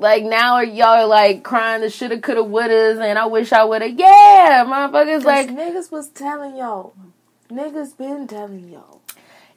[0.00, 3.90] Like now, are y'all like crying the shoulda, coulda, wouldas, and I wish I woulda.
[3.90, 5.24] Yeah, motherfuckers.
[5.24, 6.94] Like, niggas was telling y'all.
[7.50, 8.97] Niggas been telling y'all.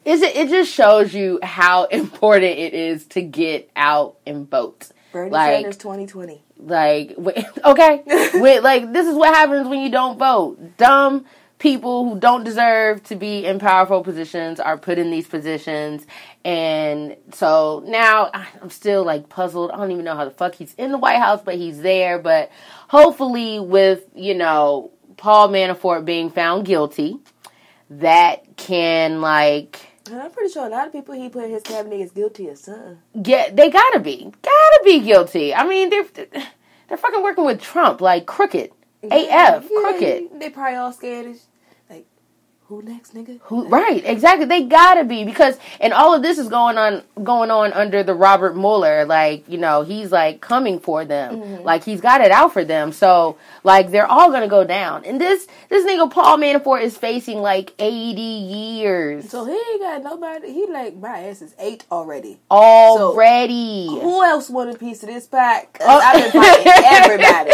[0.05, 0.35] Is it?
[0.35, 4.89] It just shows you how important it is to get out and vote.
[5.11, 6.43] Bernie Like- Sanders 2020.
[6.63, 7.15] Like,
[7.65, 8.03] okay,
[8.35, 10.77] wait, like this is what happens when you don't vote.
[10.77, 11.25] Dumb
[11.57, 16.05] people who don't deserve to be in powerful positions are put in these positions,
[16.45, 19.71] and so now I'm still like puzzled.
[19.71, 22.19] I don't even know how the fuck he's in the White House, but he's there.
[22.19, 22.51] But
[22.87, 27.17] hopefully, with you know Paul Manafort being found guilty,
[27.89, 29.79] that can like
[30.11, 32.49] And I'm pretty sure a lot of people he put in his cabinet is guilty
[32.49, 32.97] of something.
[33.21, 35.53] get they gotta be gotta be guilty.
[35.53, 36.05] I mean they're
[36.87, 38.71] they're fucking working with Trump like crooked.
[39.03, 40.39] AF Yeah, crooked.
[40.39, 41.47] They probably all scared as
[42.71, 43.37] who next, nigga?
[43.43, 44.45] Who, right, exactly.
[44.45, 48.13] They gotta be because, and all of this is going on, going on under the
[48.13, 49.03] Robert Mueller.
[49.03, 51.35] Like, you know, he's like coming for them.
[51.41, 51.63] Mm-hmm.
[51.65, 52.93] Like he's got it out for them.
[52.93, 55.03] So, like, they're all gonna go down.
[55.03, 60.03] And this, this nigga Paul Manafort is facing like eighty years So he ain't got
[60.03, 60.53] nobody.
[60.53, 62.39] He like my ass is eight already.
[62.49, 63.87] already.
[63.87, 65.77] Who else want a piece of this pack?
[65.81, 65.99] Oh.
[65.99, 67.51] I've been fighting everybody.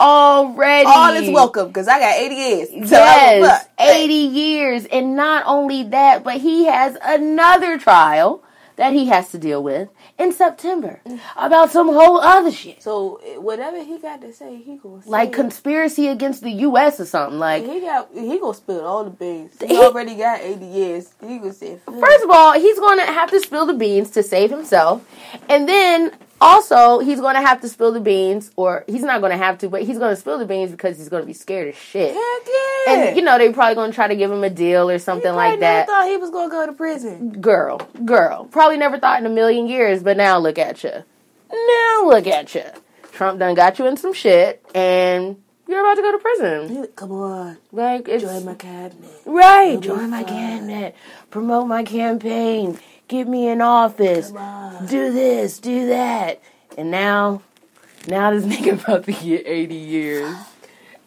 [0.00, 0.86] Already.
[0.86, 2.68] All is welcome because I got 80 years.
[2.90, 3.80] So Yes, fucked.
[3.80, 4.84] 80 years.
[4.86, 8.42] And not only that, but he has another trial
[8.80, 11.20] that he has to deal with in September mm.
[11.36, 12.82] about some whole other shit.
[12.82, 15.10] So whatever he got to say, he gonna say.
[15.10, 15.34] Like it.
[15.34, 16.98] conspiracy against the U.S.
[16.98, 17.38] or something.
[17.38, 19.52] Like, he got he gonna spill all the beans.
[19.60, 21.12] He, He- already got 80 years.
[21.20, 21.78] He gonna say.
[21.84, 25.06] first of all, he's going to have to spill the beans to save himself.
[25.50, 29.32] And then also, he's going to have to spill the beans, or he's not going
[29.32, 31.32] to have to, but he's going to spill the beans because he's going to be
[31.32, 32.14] scared as shit.
[32.14, 32.94] heck yeah.
[33.08, 35.34] And, you know, they're probably going to try to give him a deal or something
[35.34, 35.86] like that.
[35.86, 37.40] Thought he was gonna go to prison.
[37.40, 38.46] girl, girl.
[38.46, 40.92] Probably never thought in a million years, but now look at you.
[41.52, 42.64] Now look at you.
[43.12, 45.36] Trump done got you in some shit, and
[45.68, 46.86] you're about to go to prison.
[46.96, 49.10] Come on, Like it's join my cabinet.
[49.26, 49.78] right.
[49.80, 50.94] Join my cabinet.
[51.30, 52.78] Promote my campaign.
[53.10, 54.30] Get me in office.
[54.30, 55.58] Do this.
[55.58, 56.40] Do that.
[56.78, 57.42] And now,
[58.06, 60.32] now this nigga about to get eighty years.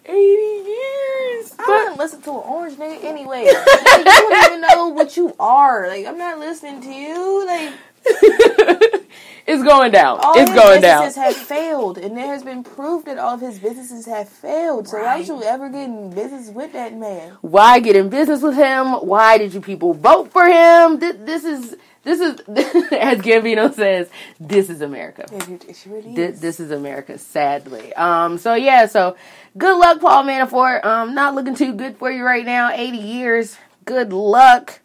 [0.06, 1.56] Eighty years.
[1.60, 3.46] I don't listen to an orange nigga anyway.
[3.46, 5.88] like, you don't even know what you are.
[5.88, 7.48] Like I'm not listening to you.
[7.48, 7.74] Like
[9.46, 10.20] it's going down.
[10.22, 11.04] all it's his going down.
[11.06, 14.88] businesses have failed, and there has been proof that all of his businesses have failed.
[14.88, 17.38] So why would you ever get in business with that man?
[17.42, 18.88] Why get in business with him?
[19.08, 21.00] Why did you people vote for him?
[21.00, 22.40] This, this is this is
[22.92, 25.26] as Gambino says, this is America.
[25.32, 26.42] Really This, is.
[26.42, 27.94] this is America, sadly.
[27.94, 28.38] Um.
[28.38, 28.86] So yeah.
[28.88, 29.16] So
[29.58, 30.84] good luck, Paul Manafort.
[30.86, 31.16] Um.
[31.16, 32.72] Not looking too good for you right now.
[32.74, 33.58] Eighty years.
[33.86, 34.80] Good luck.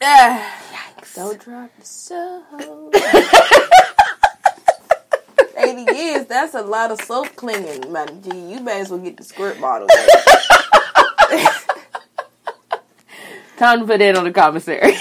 [0.00, 0.93] Yikes.
[1.14, 2.94] Don't drop the soap.
[5.56, 8.22] 80 years, that's a lot of soap clinging, man.
[8.22, 9.88] Gee, you may as well get the squirt bottle.
[13.56, 14.80] Time to put it on the commissary.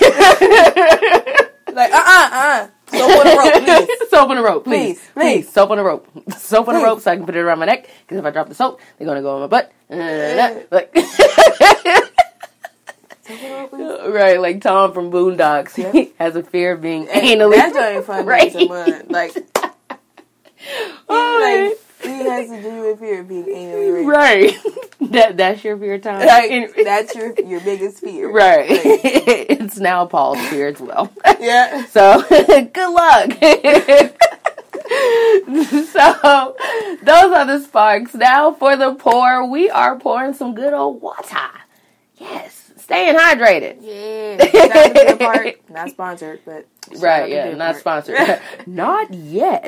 [1.73, 2.67] like, uh uh uh.
[2.91, 4.10] Soap on the rope, please.
[4.12, 4.99] soap on the rope, please.
[4.99, 5.52] Please, Please, please.
[5.54, 6.08] soap on the rope.
[6.38, 7.89] Soap on the rope so I can put it around my neck.
[8.02, 9.71] Because if I drop the soap, they're going to go on my butt.
[9.89, 11.58] Like- Soap on the rope,
[11.89, 12.10] please.
[13.29, 15.75] Right, like Tom from Boondocks.
[16.19, 17.55] Has a fear of being Hey, anally.
[17.55, 18.25] That funny
[18.69, 19.09] Right.
[19.09, 19.36] Like,
[21.09, 21.77] Oh, like,
[22.09, 24.07] he has a genuine fear of being anally raped.
[24.07, 25.12] right.
[25.12, 26.19] that that's your fear, Tom.
[26.25, 28.31] Like, that's your your biggest fear.
[28.31, 28.65] right.
[28.69, 31.12] it's now Paul's fear as well.
[31.39, 31.86] Yeah.
[31.86, 33.31] So good luck.
[35.91, 36.55] so
[37.03, 38.13] those are the sparks.
[38.13, 41.38] Now for the pour, we are pouring some good old water.
[42.17, 43.78] Yes, staying hydrated.
[43.82, 44.38] Yeah.
[44.93, 45.69] Good part.
[45.69, 46.67] Not sponsored, but.
[47.00, 48.06] Right, yeah, not part.
[48.06, 48.17] sponsored.
[48.67, 49.63] not yet.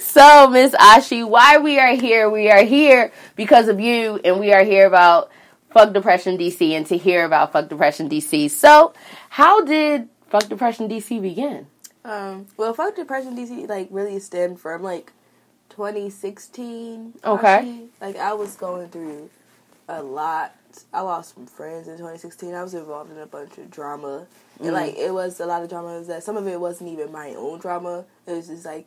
[0.00, 2.28] so, Miss Ashi, why we are here?
[2.28, 5.30] We are here because of you, and we are here about
[5.70, 8.50] Fuck Depression DC and to hear about Fuck Depression DC.
[8.50, 8.92] So,
[9.28, 11.68] how did Fuck Depression DC begin?
[12.04, 15.12] Um, well, fuck depression DC like really stemmed from like
[15.70, 17.14] 2016.
[17.24, 17.46] Okay.
[17.46, 17.88] actually.
[18.00, 19.30] Like I was going through
[19.90, 20.54] a lot.
[20.92, 22.54] I lost some friends in 2016.
[22.54, 24.26] I was involved in a bunch of drama,
[24.58, 24.64] Mm.
[24.66, 27.30] and like it was a lot of drama that some of it wasn't even my
[27.34, 28.04] own drama.
[28.26, 28.86] It was just like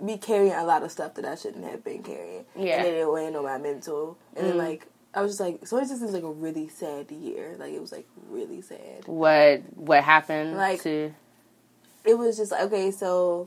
[0.00, 2.44] me carrying a lot of stuff that I shouldn't have been carrying.
[2.56, 2.76] Yeah.
[2.76, 4.58] and then it went on my mental, and then Mm.
[4.58, 4.86] like.
[5.16, 7.54] I was just like, 2016 was like a really sad year.
[7.56, 9.06] Like, it was like really sad.
[9.06, 11.14] What what happened Like- to?
[12.04, 13.46] it was just like okay, so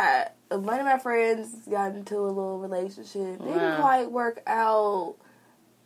[0.00, 3.40] I one of my friends got into a little relationship.
[3.40, 5.14] It didn't quite work out.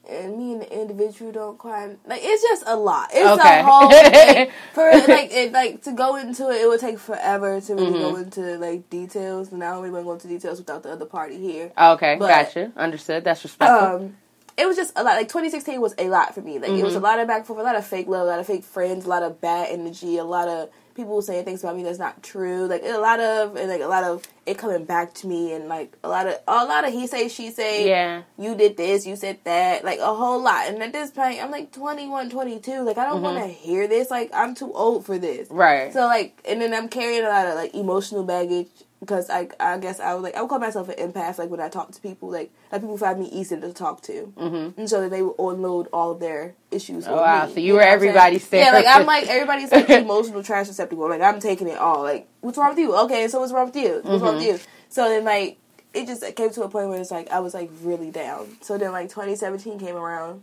[0.08, 2.20] And me and the individual don't quite like.
[2.22, 3.08] It's just a lot.
[3.12, 3.60] It's Okay.
[3.60, 4.50] a whole thing.
[4.74, 6.60] for like it like to go into it.
[6.62, 8.22] It would take forever to really go Mhm.
[8.24, 9.50] into like details.
[9.50, 11.72] And I don't really want to go into details without the other party here.
[11.78, 12.72] Okay, But- gotcha.
[12.76, 13.24] Understood.
[13.24, 13.88] That's respectful.
[13.96, 14.16] Um,
[14.56, 15.16] it was just a lot.
[15.16, 16.58] Like 2016 was a lot for me.
[16.58, 17.04] Like it was a Mm-hmm.
[17.04, 19.06] lot of back and forth, a lot of fake love, a lot of fake friends,
[19.06, 22.22] a lot of bad energy, a lot of people saying things about me that's not
[22.22, 22.66] true.
[22.66, 25.68] Like a lot of and like a lot of it coming back to me and
[25.68, 27.88] like a lot of a lot of he say she say.
[27.88, 28.22] yeah.
[28.38, 30.68] You did this, you said that, like a whole lot.
[30.68, 32.82] And at this point, I'm like 21, 22.
[32.82, 33.22] Like, I don't Mm-hmm.
[33.24, 34.10] want to hear this.
[34.10, 35.48] Like, I'm too old for this.
[35.50, 35.92] Right.
[35.92, 38.68] So like, and then I'm carrying a lot of like emotional baggage
[39.04, 41.38] because I I guess I was like I would call myself an empath.
[41.38, 44.32] Like when I talk to people, like like people find me easy to talk to,
[44.36, 44.80] mm-hmm.
[44.80, 47.06] and so that they would unload all of their issues.
[47.06, 47.46] Oh, wow.
[47.46, 47.54] me.
[47.54, 51.08] So you were know what everybody's Yeah, like I'm like everybody's like emotional trash receptacle.
[51.08, 52.02] Like I'm taking it all.
[52.02, 52.96] Like what's wrong with you?
[52.96, 54.00] Okay, so what's wrong with you?
[54.02, 54.52] What's wrong with Mm-hmm.
[54.54, 54.58] you?
[54.88, 55.58] So then like
[55.92, 58.56] it just came to a point where it's like I was like really down.
[58.62, 60.42] So then like 2017 came around,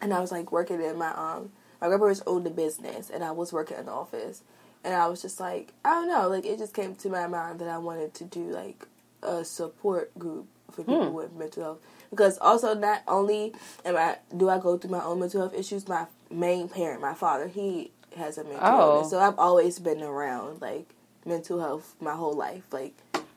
[0.00, 3.30] and I was like working in my um my grandparents owned a business, and I
[3.32, 4.42] was working in the office,
[4.84, 7.58] and I was just like I don't know, like it just came to my mind
[7.60, 8.86] that I wanted to do like
[9.22, 11.14] a support group for people Hmm.
[11.14, 11.78] with mental health
[12.10, 13.52] because also not only
[13.84, 17.14] am I do I go through my own mental health issues, my main parent, my
[17.14, 18.94] father, he has a mental Oh.
[18.94, 20.88] illness, so I've always been around like
[21.26, 22.94] mental health my whole life, like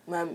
[0.07, 0.27] my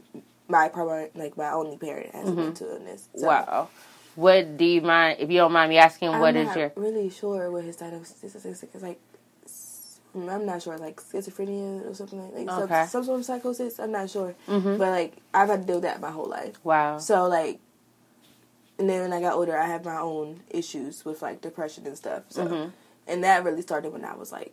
[0.49, 3.09] my primary like my only parent has a mental illness.
[3.17, 3.51] So Mm-hmm.
[3.51, 3.69] Wow.
[4.17, 6.09] What do you mind if you don't mind me asking?
[6.09, 6.73] I'm What is not your?
[6.75, 8.63] really sure what his diagnosis is.
[8.65, 8.99] It's like
[10.15, 12.87] I'm not sure, like schizophrenia or something like, like some- Okay.
[12.87, 13.79] some, sort of psychosis.
[13.79, 14.79] I'm not sure, Mhm.
[14.79, 16.59] but like I've had to deal with that my whole life.
[16.65, 16.99] Wow.
[16.99, 17.61] So like,
[18.79, 21.97] and then when I got older, I had my own issues with like depression and
[21.97, 22.23] stuff.
[22.31, 22.73] So, Mhm.
[23.07, 24.53] and that really started when I was like.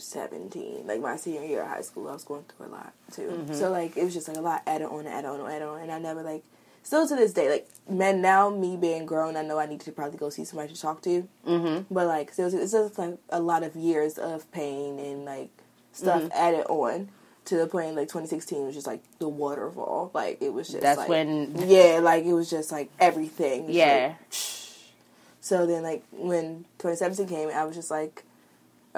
[0.00, 3.22] 17 like my senior year of high school i was going through a lot too
[3.22, 3.52] Mm-hmm.
[3.54, 5.90] so like it was just like a lot added on added on added on and
[5.90, 6.44] i never like
[6.82, 9.92] still to this day like men now me being grown i know i need to
[9.92, 11.92] probably go see somebody to talk to Mm-hmm.
[11.94, 15.50] but like it's, it's just like a lot of years of pain and like
[15.92, 16.32] stuff Mm-hmm.
[16.32, 17.08] added on
[17.46, 20.98] to the point like 2016 was just like the waterfall like it was just That's
[20.98, 21.54] like, when.
[21.68, 24.14] yeah like it was just like everything Yeah.
[24.20, 24.32] like,
[25.40, 28.24] so then like when 2017 came i was just like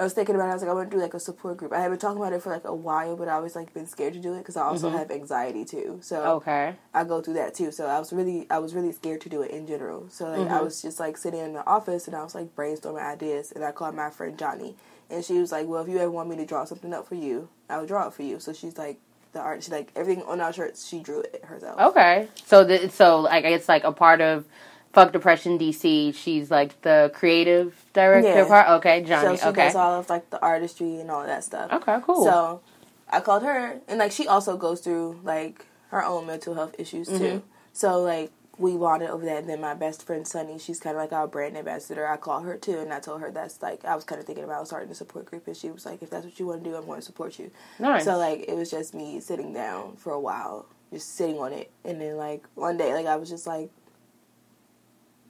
[0.01, 0.49] I was thinking about it.
[0.49, 1.71] I was like, I want to do like a support group.
[1.71, 3.85] I had been talking about it for like a while, but I always like been
[3.85, 5.99] scared to do it because I also have anxiety too.
[6.01, 6.27] So Mm-hmm.
[6.37, 6.75] Okay.
[6.93, 7.71] I go through that too.
[7.71, 10.07] So I was really, I was really scared to do it in general.
[10.09, 10.53] So like Mm-hmm.
[10.55, 13.63] I was just like sitting in the office and I was like brainstorming ideas, and
[13.63, 14.75] I called my friend Johnny,
[15.11, 17.15] and she was like, "Well, if you ever want me to draw something up for
[17.15, 18.97] you, I will draw it for you." So she's like
[19.33, 19.63] the art.
[19.63, 20.87] She like everything on our shirts.
[20.87, 21.79] She drew it herself.
[21.79, 22.27] Okay.
[22.45, 24.45] So the, so like it's like a part of
[24.93, 26.13] Fuck Depression DC.
[26.15, 28.47] She's like the creative director Yeah.
[28.47, 28.69] part.
[28.79, 29.37] Okay, Johnny.
[29.37, 29.65] So she okay.
[29.67, 31.71] does all of like the artistry and all that stuff.
[31.71, 32.25] Okay, cool.
[32.25, 32.61] So
[33.09, 37.07] I called her, and like she also goes through like her own mental health issues
[37.07, 37.13] too.
[37.13, 37.37] Mm-hmm.
[37.73, 39.39] So like we bonded over that.
[39.39, 42.07] And then my best friend Sunny, she's kind of like our brand ambassador.
[42.07, 44.43] I called her too, and I told her that's like I was kind of thinking
[44.43, 46.69] about starting a support group, and she was like, "If that's what you want to
[46.69, 48.03] do, I'm going to support you." nice.
[48.03, 51.71] So like it was just me sitting down for a while, just sitting on it,
[51.85, 53.69] and then like one day, like I was just like,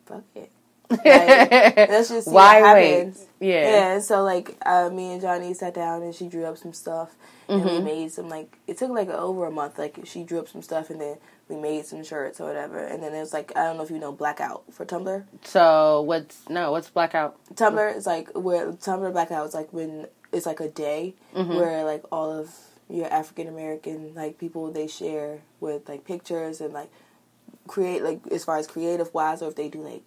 [0.06, 0.52] "Fuck it."
[0.92, 2.94] Like, let's just see Why what wait?
[2.98, 3.26] happens.
[3.40, 3.70] Yeah.
[3.96, 7.16] Yeah, so like uh, me and Johnny sat down and she drew up some stuff
[7.48, 7.84] and we Mhm.
[7.84, 9.80] made some like it took like over a month.
[9.80, 11.16] Like she drew up some stuff and then
[11.48, 12.80] we made some shirts or whatever.
[12.84, 15.24] And then it was like I don't know if you know blackout for Tumblr.
[15.46, 16.72] So what's no?
[16.74, 17.38] What's blackout?
[17.56, 21.56] Tumblr is like where Tumblr blackout is like when it's like a day Mhm.
[21.56, 22.54] where like all of
[22.90, 26.90] your African American like people they share with like pictures and like
[27.72, 30.02] create like as far as creative wise or if they do like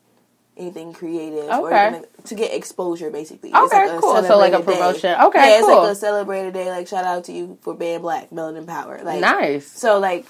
[0.57, 1.91] anything creative or Okay.
[1.93, 3.51] like, to get exposure basically.
[3.51, 4.23] It's Okay, like a cool.
[4.23, 4.73] So like a celebrated day.
[4.73, 5.21] promotion.
[5.23, 5.83] Okay, yeah, it's cool.
[5.83, 6.71] like a celebrated day.
[6.71, 9.01] Like shout out to you for being black, melanin power.
[9.03, 9.67] Like nice.
[9.67, 10.27] so like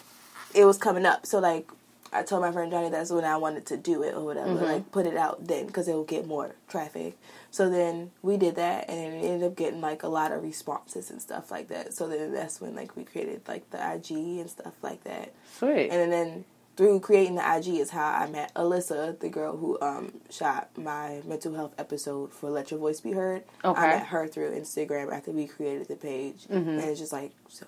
[0.55, 1.27] it was coming up.
[1.27, 1.69] So like
[2.13, 4.51] I told my friend Johnny that's when I wanted to do it or whatever.
[4.55, 4.63] Mhm.
[4.63, 7.19] Like put it out then because it will get more traffic.
[7.51, 11.11] So then we did that and it ended up getting like a lot of responses
[11.11, 11.93] and stuff like that.
[11.93, 14.11] So then that's when like we created like the IG
[14.41, 15.33] and stuff like that.
[15.59, 15.91] Sweet.
[15.91, 16.45] And then
[16.77, 21.23] through creating the IG is how I met Alyssa, the girl who um, shot my
[21.25, 23.45] mental health episode for Let Your Voice Be Heard.
[23.65, 23.81] Okay.
[23.81, 26.69] I met her through Instagram after we created the page, Mm-hmm.
[26.71, 27.67] and it's just like so.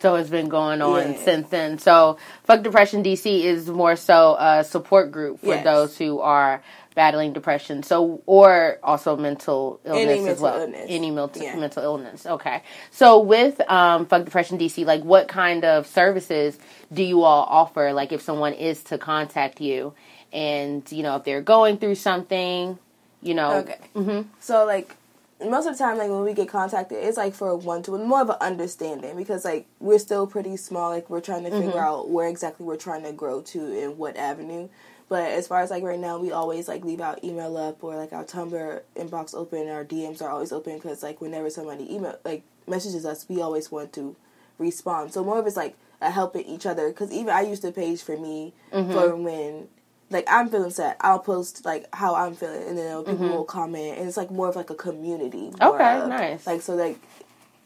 [0.00, 1.24] So it's been going on Yeah.
[1.24, 1.78] since then.
[1.78, 5.64] So Fuck Depression DC is more so a support group for Yes.
[5.64, 6.62] those who are
[6.98, 7.84] battling depression.
[7.84, 10.60] So or also mental illness Any as mental well.
[10.62, 10.86] illness.
[10.88, 11.54] Any mental Yeah.
[11.56, 12.26] mental illness.
[12.26, 12.62] Okay.
[12.90, 16.58] So with um, Fuck Depression DC, like what kind of services
[16.92, 17.92] do you all offer?
[17.92, 19.94] Like if someone is to contact you,
[20.32, 22.80] and you know if they're going through something,
[23.22, 23.52] you know.
[23.94, 24.24] Okay.
[24.40, 24.96] So like
[25.40, 27.92] most of the time, like when we get contacted, it's like for a one to
[27.92, 30.90] one, more of an understanding because like we're still pretty small.
[30.90, 34.16] Like we're trying to figure out where exactly we're trying to grow to and what
[34.16, 34.68] avenue.
[35.08, 37.96] But as far as like right now, we always like leave our email up or
[37.96, 39.68] like our Tumblr inbox open.
[39.68, 43.70] Our DMs are always open because like whenever somebody email like messages us, we always
[43.70, 44.16] want to
[44.58, 45.12] respond.
[45.12, 48.02] So more of it's like a helping each other because even I used to page
[48.02, 48.92] for me mm-hmm.
[48.92, 49.68] for when
[50.10, 53.50] like I'm feeling sad, I'll post like how I'm feeling, and then people will mm-hmm.
[53.50, 55.52] comment, and it's like more of like a community.
[55.60, 56.46] Okay, of- nice.
[56.46, 56.98] Like so, like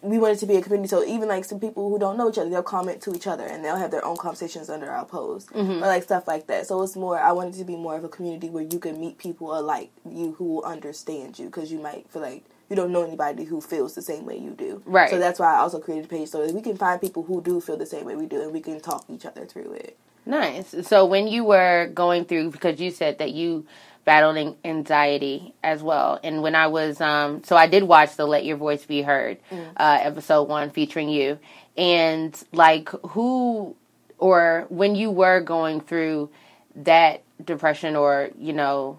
[0.03, 0.89] we want it to be a community.
[0.89, 3.47] So even like some people who don't know each other, they'll comment to each other,
[3.47, 5.83] and they'll have their own conversations under our post, mm-hmm.
[5.83, 6.67] or like stuff like that.
[6.67, 7.19] So it's more.
[7.19, 9.91] I want it to be more of a community where you can meet people alike
[10.05, 12.45] you who will understand you, because you might feel like.
[12.71, 15.11] You don't know anybody who feels the same way you do, Right.
[15.11, 17.43] So that's why I also created a page so that we can find people who
[17.43, 19.99] do feel the same way we do, and we can talk each other through it.
[20.25, 20.75] Nice.
[20.87, 23.67] So when you were going through, because you said that you
[24.05, 28.27] battled an- anxiety as well, and when I was, um, so I did watch the
[28.27, 29.39] "Let Your Voice Be Heard"
[29.77, 31.39] uh, episode one featuring you,
[31.77, 33.77] and like who
[34.19, 36.31] or when you were going through
[36.77, 38.99] that depression, or you know,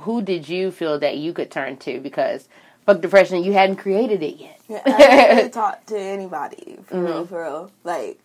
[0.00, 2.48] who did you feel that you could turn to because
[2.86, 4.60] fuck depression, you hadn't created it yet.
[4.68, 7.06] Yeah, I haven't really talked to anybody for Mm-hmm.
[7.06, 7.70] real, for real.
[7.84, 8.18] Like,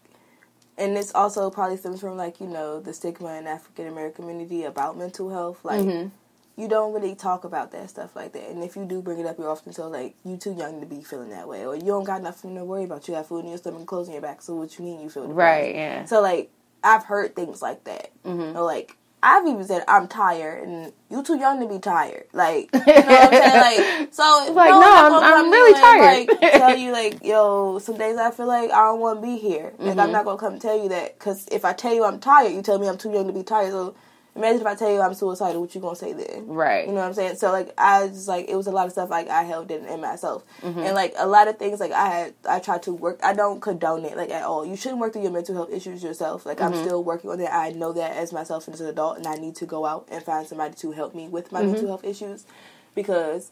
[0.78, 4.64] and this also probably stems from like you know the stigma in African American community
[4.64, 5.64] about mental health.
[5.64, 6.10] Like, Mm-hmm.
[6.62, 9.26] you don't really talk about that stuff like that, and if you do bring it
[9.26, 11.86] up, you're often told like you too young to be feeling that way, or you
[11.86, 13.08] don't got nothing to worry about.
[13.08, 14.42] You got food in your stomach, and clothes in your back.
[14.42, 15.38] So what you mean you feel depressed?
[15.38, 16.06] Right, yeah.
[16.06, 16.50] So like
[16.84, 18.58] I've heard things like that, Mm-hmm.
[18.58, 18.96] or like.
[19.36, 22.26] I've even said I'm tired, and you too young to be tired.
[22.34, 23.62] Like, you know what I'm saying?
[24.04, 24.24] Like, so
[24.54, 26.30] Like, no, no, I'm, I'm- I'm really and, tired.
[26.42, 29.38] Like, tell you like, yo, some days I feel like I don't want to be
[29.38, 29.74] here.
[29.80, 30.00] Like, Mm-hmm.
[30.00, 32.62] I'm not gonna come tell you that because if I tell you I'm tired, you
[32.62, 33.72] tell me I'm too young to be tired.
[33.72, 33.96] So
[34.38, 36.48] imagine if I tell you I'm suicidal, what you gonna say then?
[36.48, 36.86] Right.
[36.88, 37.36] You know what I'm saying?
[37.38, 39.84] So like I just like it was a lot of stuff like I held in
[39.86, 40.80] in myself, Mm-hmm.
[40.80, 43.20] and like a lot of things like I had I tried to work.
[43.24, 44.66] I don't condone it like at all.
[44.66, 46.46] You shouldn't work through your mental health issues yourself.
[46.46, 46.74] Like Mm-hmm.
[46.76, 47.50] I'm still working on it.
[47.52, 50.08] I know that as myself and as an adult, and I need to go out
[50.12, 51.72] and find somebody to help me with my Mm-hmm.
[51.72, 52.46] mental health issues
[52.96, 53.52] because.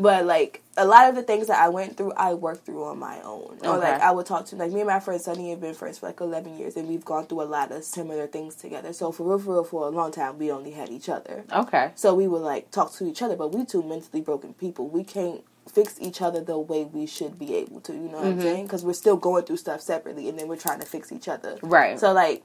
[0.00, 3.00] But like a lot of the things that I went through, I worked through on
[3.00, 3.58] my own.
[3.64, 5.98] Or like I would talk to like me and my friend Sunny have been friends
[5.98, 8.92] for like eleven years, and we've gone through a lot of similar things together.
[8.92, 11.42] So for real, for real, for a long time, we only had each other.
[11.52, 11.90] Okay.
[11.96, 14.86] So we would like talk to each other, but we two mentally broken people.
[14.88, 17.92] We can't fix each other the way we should be able to.
[17.92, 18.32] You know what Mm-hmm.
[18.38, 18.62] I'm saying?
[18.66, 21.58] Because we're still going through stuff separately, and then we're trying to fix each other.
[21.60, 21.98] Right.
[21.98, 22.44] So like,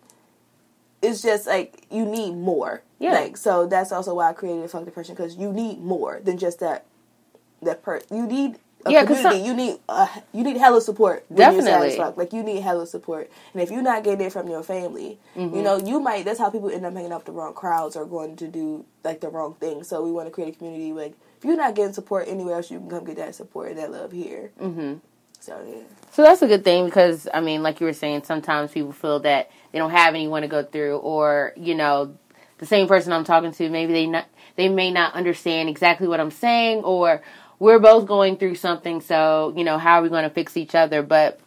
[1.04, 2.82] it's just like you need more.
[2.98, 3.12] Yeah.
[3.12, 6.60] Like so that's also why I created Fuck Depression because you need more than just
[6.62, 6.86] that.
[7.64, 8.56] That per you need.
[8.86, 9.38] A Yeah, community.
[9.38, 11.24] some- you need uh, you need hella support.
[11.30, 12.14] When You're sad Definitely.
[12.18, 15.56] Like you need hella support, and if you're not getting it from your family, Mm-hmm.
[15.56, 16.26] you know you might.
[16.26, 18.84] That's how people end up hanging out with the wrong crowds or going to do
[19.06, 19.84] like the wrong thing.
[19.86, 22.70] So we want to create a community like if you're not getting support anywhere else,
[22.72, 24.52] you can come get that support and that love here.
[24.60, 24.96] Mm-hmm.
[25.40, 28.72] So yeah, So that's a good thing because I mean, like you were saying, sometimes
[28.72, 32.18] people feel that they don't have anyone to go through, or you know,
[32.58, 34.26] the same person I'm talking to, maybe they not
[34.58, 37.22] they may not understand exactly what I'm saying, or
[37.60, 39.02] we're both going through something.
[39.02, 41.02] So you know, how are we going to fix each other?
[41.02, 41.40] But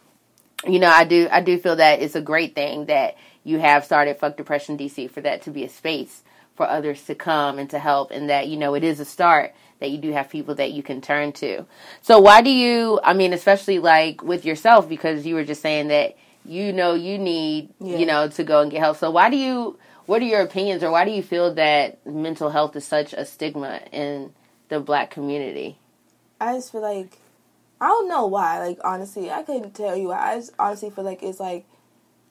[0.65, 3.85] you know, I do I do feel that it's a great thing that you have
[3.85, 6.23] started Fuck Depression DC for that to be a space
[6.55, 9.53] for others to come and to help, and that you know it is a start
[9.79, 11.63] that you do have people that you can turn to.
[12.01, 12.99] So why do you?
[13.03, 17.17] I mean, especially like with yourself, because you were just saying that you know you
[17.19, 17.97] need Yeah.
[17.97, 18.97] you know to go and get help.
[18.97, 19.77] So why do you?
[20.07, 23.25] What are your opinions, or why do you feel that mental health is such a
[23.25, 24.33] stigma in
[24.69, 25.77] the Black community?
[26.39, 27.19] I just feel like
[27.79, 28.59] I don't know why.
[28.59, 30.11] Like honestly, I couldn't tell you.
[30.11, 31.65] I just honestly feel like it's like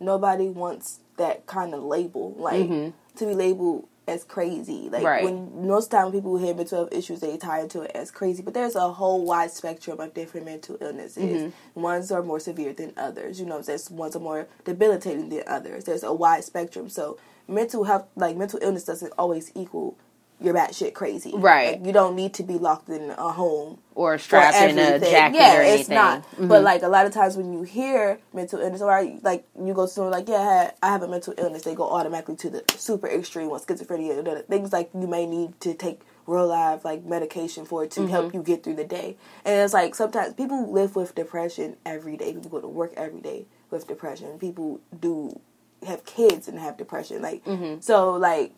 [0.01, 2.91] nobody wants that kind of label, like mm-hmm.
[3.19, 4.89] to be labeled as crazy.
[4.89, 5.25] Like Right.
[5.25, 8.43] when most time people hear mental health issues, they tie into it as crazy.
[8.43, 11.53] But there's a whole wide spectrum of different mental illnesses.
[11.53, 11.81] Mm-hmm.
[11.81, 13.41] Ones are more severe than others.
[13.41, 15.85] You know, there's ones are more debilitating than others.
[15.85, 16.89] There's a wide spectrum.
[16.89, 19.97] So mental health, like mental illness, doesn't always equal
[20.41, 21.32] you're batshit crazy.
[21.34, 21.78] Right.
[21.78, 25.37] Like, you don't need to be locked in a home or strapped in a jacket
[25.39, 25.80] yeah, or anything.
[25.80, 26.30] it's not.
[26.37, 26.49] Mhm.
[26.49, 29.87] But like a lot of times when you hear mental illness, or like you go
[29.87, 32.64] to someone like, yeah, I, I have a mental illness, they go automatically to the
[32.76, 37.64] super extreme one, schizophrenia, things like you may need to take real life like medication
[37.64, 38.11] for it to Mm-hmm.
[38.11, 39.16] help you get through the day.
[39.45, 42.34] And it's like sometimes people live with depression every day.
[42.34, 44.39] People go to work every day with depression.
[44.39, 45.41] People do
[45.87, 47.22] have kids and have depression.
[47.22, 47.80] Like Mm-hmm.
[47.80, 48.53] so like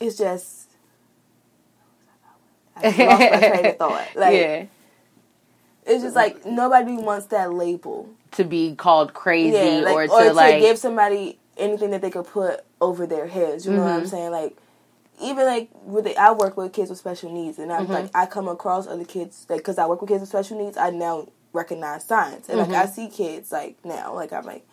[0.00, 0.68] it's just
[2.76, 4.14] I lost my train of thought.
[4.16, 4.64] Like yeah,
[5.86, 8.10] it's just like nobody wants that label.
[8.32, 12.02] to be called crazy Yeah, like, or or, to to, like give somebody anything that
[12.02, 13.66] they could put over their heads.
[13.66, 14.08] You know what I'm Mm-hmm.
[14.10, 14.30] saying?
[14.30, 14.56] Like
[15.20, 17.92] even like with the, I work with kids with special needs, and I'm Mm-hmm.
[17.92, 20.76] like I come across other kids like because I work with kids with special needs.
[20.76, 22.92] I now recognize signs, and like I Mm-hmm.
[22.92, 24.66] see kids like now, like I'm like.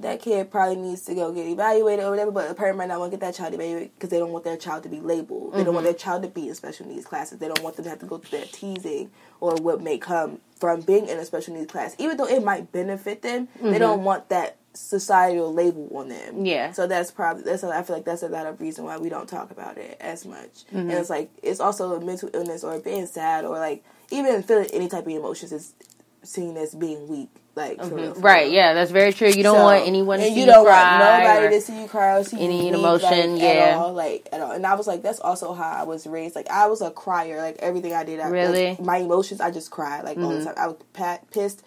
[0.00, 2.98] That kid probably needs to go get evaluated or whatever, but the parent might not
[3.00, 5.52] want to get that child evaluated because they don't want their child to be labeled.
[5.52, 5.74] They don't Mm-hmm.
[5.74, 7.38] want their child to be in special needs classes.
[7.38, 10.40] They don't want them to have to go through that teasing or what may come
[10.58, 11.94] from being in a special needs class.
[11.98, 16.34] Even though it might benefit them, they don't want that societal label on them.
[16.34, 16.46] Mm-hmm.
[16.46, 16.72] Yeah.
[16.72, 19.28] So that's probably that's I feel like that's a lot of reason why we don't
[19.28, 20.64] talk about it as much.
[20.68, 20.78] Mm-hmm.
[20.78, 24.68] And it's like it's also a mental illness or being sad or like even feeling
[24.72, 25.74] any type of emotions is
[26.22, 27.28] seen as being weak.
[27.56, 28.44] Like for real, for right.
[28.44, 28.52] real.
[28.52, 29.28] Yeah, that's very true.
[29.28, 31.00] You don't So- want anyone to and see you you, don't cry.
[31.00, 33.48] want nobody to see you cry or see you any weak, emotion, like, yeah.
[33.48, 34.52] at all, like at all.
[34.52, 36.36] And I was like, that's also how I was raised.
[36.36, 37.38] Like I was a crier.
[37.38, 38.60] Like everything I did, I, Really?
[38.62, 38.82] Mm-hmm.
[38.82, 40.54] like, my emotions, I just cried like all the time.
[40.56, 41.62] I was pat, pissed.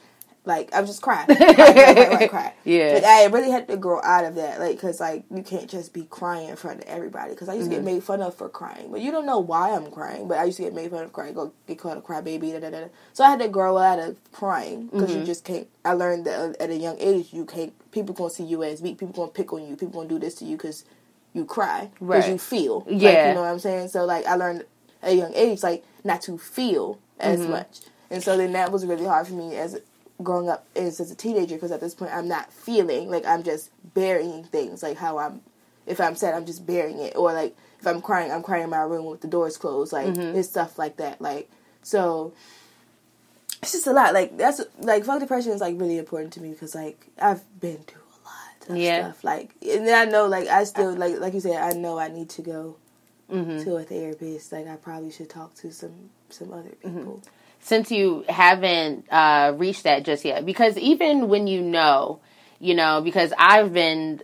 [0.45, 2.53] Like I was just crying, cry, cry, cry, cry, cry.
[2.65, 2.91] Yeah.
[2.95, 5.93] Like I really had to grow out of that, like, cause like you can't just
[5.93, 7.33] be crying in front of everybody.
[7.33, 7.85] Cause I used to Mm-hmm.
[7.85, 10.27] get made fun of for crying, but you don't know why I'm crying.
[10.27, 12.59] But I used to get made fun of crying, go get called a crybaby, da
[12.59, 12.87] da da.
[13.13, 15.19] So I had to grow out of crying, because Mm-hmm.
[15.21, 15.67] you just can't.
[15.85, 17.71] I learned that at a young age, you can't.
[17.91, 18.97] People gonna see you as weak.
[18.97, 19.77] People gonna pick on you.
[19.77, 20.83] People gonna do this to you because
[21.33, 22.27] you cry, because Right.
[22.29, 22.81] you feel.
[22.81, 23.29] Like, Yeah.
[23.29, 23.87] you know what I'm saying.
[23.87, 24.65] So like I learned
[25.01, 27.51] at a young age, like not to feel as Mm-hmm.
[27.51, 27.79] much,
[28.11, 29.79] and so then that was really hard for me as
[30.23, 33.43] growing up as, as a teenager because at this point I'm not feeling like I'm
[33.43, 35.41] just burying things like how I'm
[35.85, 38.69] if I'm sad I'm just burying it or like if I'm crying I'm crying in
[38.69, 40.37] my room with the doors closed like Mm-hmm.
[40.37, 41.49] it's stuff like that like
[41.83, 42.33] so
[43.61, 46.51] it's just a lot like that's like fuck depression is like really important to me
[46.51, 49.11] because like I've been through a lot of Yeah.
[49.11, 51.97] stuff like and then I know like I still like like you said I know
[51.99, 52.75] I need to go
[53.31, 53.63] Mm-hmm.
[53.63, 57.11] to a therapist like I probably should talk to some some other Mm-hmm.
[57.63, 60.45] Since you haven't uh, reached that just yet.
[60.45, 62.19] Because even when you know
[62.59, 64.21] you know because i've been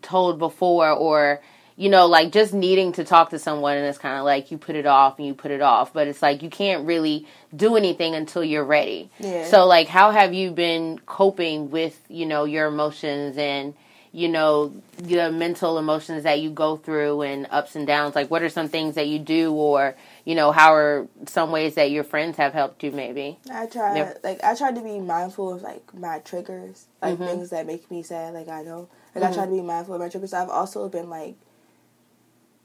[0.00, 1.42] told before or
[1.76, 4.56] you know like just needing to talk to someone and it's kind of like you
[4.56, 5.92] put it off and you put it off.
[5.92, 9.10] But it's like you can't really do anything until you're ready.
[9.18, 9.46] Yeah.
[9.48, 13.74] so like how have you been coping with you know your emotions and
[14.12, 18.14] you know the mental emotions that you go through and ups and downs?
[18.14, 21.74] Like what are some things that you do or you know how are some ways
[21.74, 25.54] that your friends have helped you maybe I try like I try to be mindful
[25.54, 27.24] of like my triggers, like Mm-hmm.
[27.24, 28.34] things that make me sad.
[28.34, 30.32] Like I know, like I try to be mindful of my triggers.
[30.32, 31.34] I've also been like,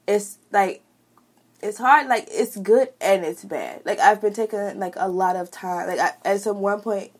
[0.07, 0.83] it's like,
[1.61, 2.07] it's hard.
[2.07, 3.81] Like it's good and it's bad.
[3.85, 5.87] Like I've been taking like a lot of time.
[5.87, 7.11] Like I, at some one point,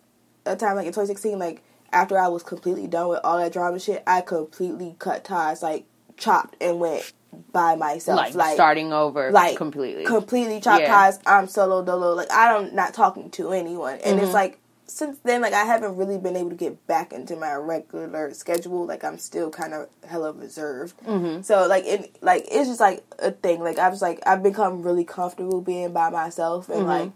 [0.45, 3.79] a time like in 2016, like after I was completely done with all that drama
[3.79, 5.85] shit, I completely cut ties, like
[6.17, 7.11] chopped and went
[7.51, 10.87] by myself, like, like starting over like completely completely chopped Yeah.
[10.93, 11.19] ties.
[11.25, 12.13] I'm solo dolo.
[12.13, 14.25] Like I'm not talking to anyone, and Mm-hmm.
[14.25, 14.59] it's like
[14.89, 18.85] since then, like I haven't really been able to get back into my regular schedule.
[18.85, 20.97] Like I'm still kind of hella reserved.
[21.05, 21.41] Mm-hmm.
[21.41, 23.59] So like it, like it's just like a thing.
[23.59, 26.87] Like I was like I've become really comfortable being by myself and Mm-hmm.
[26.87, 27.11] like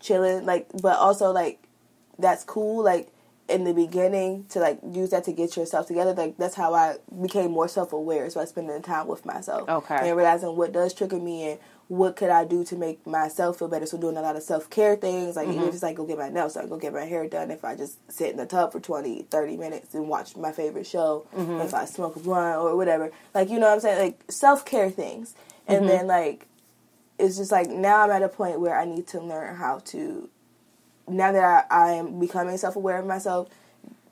[0.00, 0.46] chilling.
[0.46, 1.62] Like, but also like
[2.18, 2.82] that's cool.
[2.82, 3.08] Like
[3.50, 6.14] in the beginning to like use that to get yourself together.
[6.14, 8.30] Like that's how I became more self aware.
[8.30, 9.68] So I spending time with myself.
[9.68, 10.08] Okay.
[10.08, 13.66] And realizing what does trigger me and what could I do to make myself feel
[13.66, 13.84] better.
[13.84, 15.36] So doing a lot of self care things.
[15.36, 15.68] Like even mm-hmm.
[15.68, 17.50] if it's like go get my nails done, go get my hair done.
[17.50, 20.86] If I just sit in the tub for 20, 30 minutes and watch my favorite
[20.86, 21.26] show.
[21.36, 21.62] Mm-hmm.
[21.62, 23.10] If I smoke a blunt or whatever.
[23.34, 23.98] Like you know what I'm saying?
[23.98, 25.34] Like self care things.
[25.66, 25.88] And mm-hmm.
[25.88, 26.46] then like
[27.18, 30.28] it's just like now I'm at a point where I need to learn how to
[31.10, 33.48] now that I, I am becoming self aware of myself,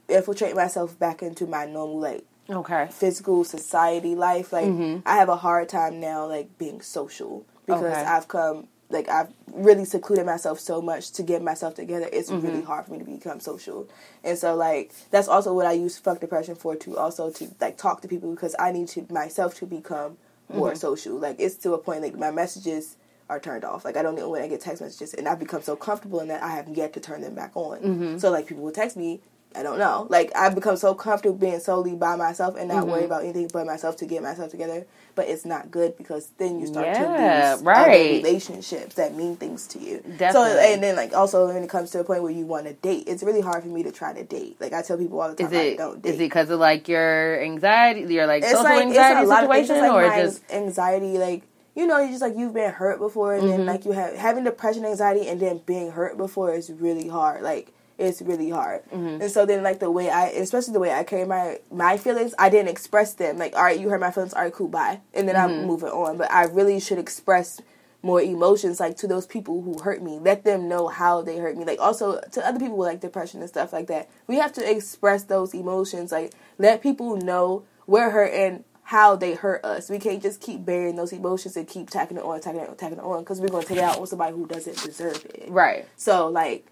[0.09, 4.53] infiltrate myself back into my normal like okay physical society life.
[4.53, 5.01] Like mm-hmm.
[5.07, 8.05] I have a hard time now like being social because Okay.
[8.05, 12.09] I've come like I've really secluded myself so much to get myself together.
[12.13, 12.67] It's really mm-hmm.
[12.67, 13.89] hard for me to become social,
[14.25, 17.77] and so like that's also what I use fuck depression for to also to like
[17.77, 20.17] talk to people because I need to myself to become
[20.53, 20.79] more mm-hmm.
[20.79, 21.17] social.
[21.17, 22.97] Like it's to a point like my messages
[23.29, 23.85] are turned off.
[23.85, 26.29] Like I don't know when I get text messages, and I've become so comfortable in
[26.29, 28.19] that I have yet to turn them back on.
[28.19, 29.21] So like people will text me
[29.57, 30.07] I don't know.
[30.11, 32.91] Like I've become so comfortable being solely by myself and not Mm-hmm.
[32.91, 34.87] worry about anything but myself to get myself together.
[35.15, 38.23] But it's not good because then you start Yeah, to lose right.
[38.23, 40.03] relationships that mean things to you.
[40.19, 42.75] So and then like also when it comes to a point where you want to
[42.75, 44.59] date, it's really hard for me to try to date.
[44.61, 46.11] Like I tell people all the time, Is it I don't date.
[46.11, 49.33] is it because of like your anxiety, your like it's social like anxiety it's a
[49.35, 51.43] lot of situation, It's like or just anxiety, like
[51.79, 53.57] you know, you just like you've been hurt before, and Mm-hmm.
[53.59, 57.43] then like you have having depression, anxiety, and then being hurt before is really hard.
[57.43, 59.23] Like it's really hard, Mm-hmm.
[59.23, 62.35] and so then like the way I, especially the way I carry my my feelings,
[62.39, 63.39] I didn't express them.
[63.39, 65.61] Like all right, you hurt my feelings, all right, cool, bye, and then Mm-hmm.
[65.61, 66.17] I'm moving on.
[66.19, 67.61] But I really should express
[68.03, 71.57] more emotions like to those people who hurt me let them know how they hurt
[71.57, 74.53] me like also to other people with like depression and stuff like that we have
[74.53, 79.91] to express those emotions like let people know we're hurt and how they hurt us
[79.91, 82.77] we can't just keep burying those emotions and keep tacking it on tacking it on
[82.77, 85.23] tacking it on because we're going to take it out on somebody who doesn't deserve
[85.27, 85.87] it right?
[85.97, 86.65] so like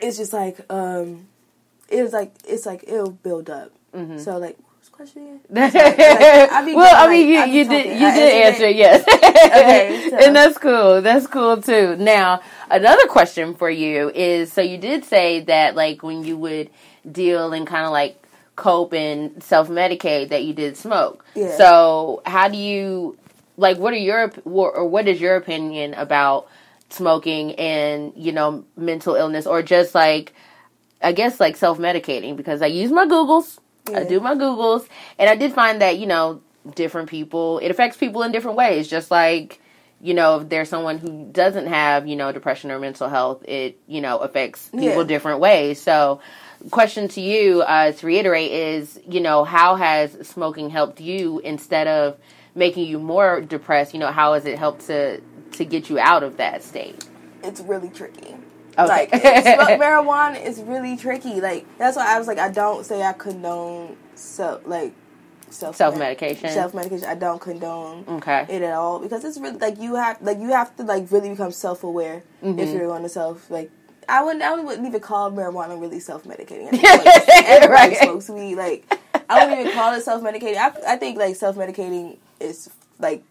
[0.00, 1.26] it's just like um
[1.88, 4.18] it's like it's like it'll build up Mm-hmm.
[4.18, 4.58] so like
[4.90, 5.40] question again?
[5.72, 8.76] well, I be I like- mean, you I you did you I did answer it.
[8.76, 11.00] yes, Okay, so- and that's cool.
[11.00, 11.96] That's cool too.
[11.96, 12.40] Now,
[12.70, 16.70] another question for you is: so you did say that like when you would
[17.10, 18.23] deal and kind of like
[18.56, 21.24] cope and self medicate that you did smoke.
[21.34, 21.56] Yeah.
[21.56, 23.18] So how do you
[23.56, 23.78] like?
[23.78, 26.48] What are your or what is your opinion about
[26.90, 30.32] smoking and you know mental illness or just like
[31.02, 33.58] I guess like self medicating because I use my Googles.
[33.94, 34.88] I do my Googles,
[35.18, 36.40] and I did find that you know
[36.74, 38.88] different people it affects people in different ways.
[38.88, 39.60] Just like
[40.00, 43.78] you know if there's someone who doesn't have you know depression or mental health, it
[43.86, 45.02] you know affects people Yeah.
[45.04, 45.80] different ways.
[45.82, 46.20] So,
[46.70, 51.86] question to you uh, to reiterate is you know how has smoking helped you instead
[51.86, 52.16] of
[52.54, 53.94] making you more depressed?
[53.94, 55.20] You know how has it helped to
[55.52, 57.04] to get you out of that state?
[57.42, 58.34] it's really tricky.
[58.78, 59.08] Okay.
[59.12, 61.40] Like marijuana is really tricky.
[61.40, 64.94] Like that's why I was like I don't say I condone self like
[65.50, 66.48] self Self-medication?
[66.50, 67.06] Self medication.
[67.06, 68.46] I don't condone Okay.
[68.48, 71.28] it at all because it's really like you have like you have to like really
[71.30, 72.58] become self aware Mm-hmm.
[72.58, 73.70] if you're going to self like.
[74.08, 74.42] I wouldn't.
[74.42, 76.68] I wouldn't even call marijuana really self medicating.
[76.84, 77.96] Everybody Right.
[77.98, 78.56] smokes weed.
[78.56, 78.98] Like
[79.28, 80.56] I wouldn't even call it self medicating.
[80.56, 83.22] I, I think like self medicating is like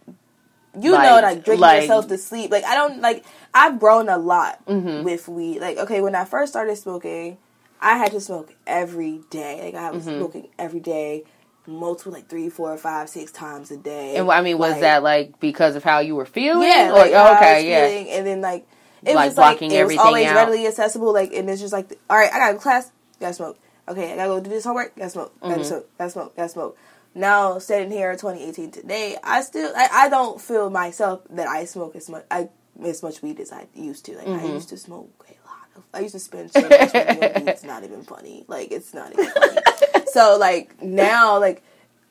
[0.79, 2.51] you Like- know like drinking like- yourself to sleep.
[2.51, 5.03] Like I don't like I've grown a lot Mm-hmm.
[5.03, 5.59] with weed.
[5.59, 7.37] Like okay, when I first started smoking,
[7.81, 9.61] I had to smoke every day.
[9.63, 10.17] Like I was Mm-hmm.
[10.19, 11.23] smoking every day,
[11.67, 14.15] multiple like three, four, five, six times a day.
[14.15, 16.67] And I mean, was Like, that like because of how you were feeling?
[16.67, 17.87] yeah, Or- like, was okay, yeah.
[17.87, 18.67] feeling, and then like
[19.05, 20.35] it Like was like blocking it was always out.
[20.35, 21.13] readily accessible.
[21.13, 23.57] Like and it's just like, all right, I got to class, gotta smoke.
[23.87, 25.63] Okay, I gotta go do this homework, gotta smoke, gotta Mm-hmm.
[25.63, 26.77] smoke, gotta smoke, gotta smoke.
[27.15, 31.95] Now sitting here 2018 today, I still I, I don't feel myself that I smoke
[31.95, 32.49] as much I
[32.83, 34.15] as much weed as I used to.
[34.17, 34.45] Like Mm-hmm.
[34.45, 35.83] I used to smoke a lot of.
[35.93, 37.49] I used to spend so much money on weed.
[37.49, 38.45] It's not even funny.
[38.47, 39.57] Like it's not even funny.
[40.11, 41.61] so like now like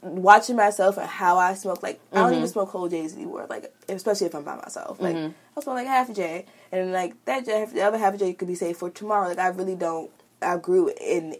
[0.02, 3.46] watching myself and how I smoke, like I don't even smoke whole J's anymore.
[3.48, 7.22] Like especially if I'm by myself, like I smoke like half a J, and like
[7.26, 9.28] that the other half of J could be saved for tomorrow.
[9.28, 10.10] Like I really don't.
[10.40, 11.36] I grew in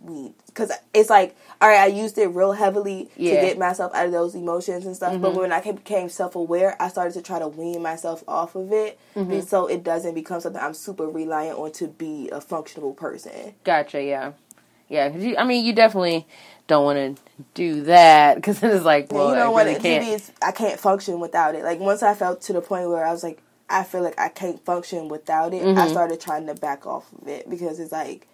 [0.00, 1.80] weed because it's like all right.
[1.80, 3.34] I used it real heavily Yeah.
[3.40, 5.20] to get myself out of those emotions and stuff.
[5.20, 5.40] But mm-hmm.
[5.40, 8.98] when I became self aware, I started to try to wean myself off of it,
[9.14, 9.30] mm-hmm.
[9.30, 13.54] be- so it doesn't become something I'm super reliant on to be a functional person.
[13.64, 14.02] Gotcha.
[14.02, 14.32] Yeah.
[14.88, 15.10] Yeah.
[15.10, 16.26] 'cause you, I mean, you definitely
[16.68, 17.22] don't want to
[17.54, 20.30] do that because it's like, well, you know I what really it can't.
[20.40, 21.64] I can't function without it.
[21.64, 23.42] Like once I felt to the point where I was like
[23.72, 25.78] I feel like I can't function without it, Mm-hmm.
[25.78, 28.26] I started trying to back off of it because it's like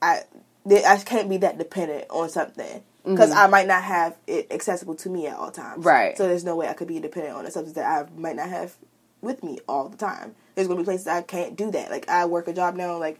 [0.00, 0.22] I
[0.70, 5.08] I can't be that dependent on something because I might not have it accessible to
[5.08, 5.78] me at all times.
[5.80, 5.88] Mm-hmm.
[5.88, 6.16] Right.
[6.18, 8.48] So there's no way I could be dependent on a substance that I might not
[8.50, 8.74] have
[9.22, 10.34] with me all the time.
[10.54, 11.90] There's gonna be places I can't do that.
[11.90, 13.18] Like I work a job now, like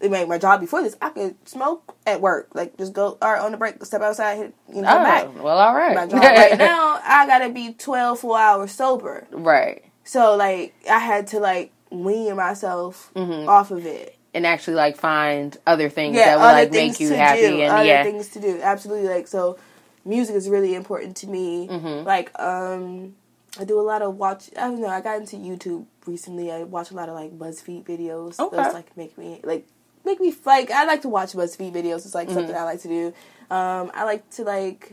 [0.00, 2.48] it made my job before this, I could smoke at work.
[2.54, 5.24] Like just go all right on the break, step outside, hit, you know, come back
[5.26, 5.94] Oh, well, all right.
[5.94, 9.26] my job right now, I gotta be 12 full hours sober.
[9.30, 9.84] right.
[10.10, 13.48] So like I had to like wean myself Mm-hmm.
[13.48, 14.16] off of it.
[14.32, 17.60] And actually, like, find other things Yeah, that would like make you happy do.
[17.62, 18.04] and other yeah.
[18.04, 18.60] things to do.
[18.62, 19.08] Absolutely.
[19.08, 19.58] Like so,
[20.04, 21.66] music is really important to me.
[21.68, 22.06] Mm-hmm.
[22.06, 23.14] Like um,
[23.58, 24.48] I do a lot of watch.
[24.56, 24.88] I don't know.
[24.88, 26.50] I got into YouTube recently.
[26.52, 28.38] I watch a lot of like BuzzFeed videos.
[28.40, 28.56] Okay.
[28.56, 29.66] Those like make me like
[30.04, 32.04] make me like I like to watch BuzzFeed videos.
[32.06, 32.34] It's like Mm-hmm.
[32.38, 33.06] something I like to do.
[33.50, 34.92] Um, I like to like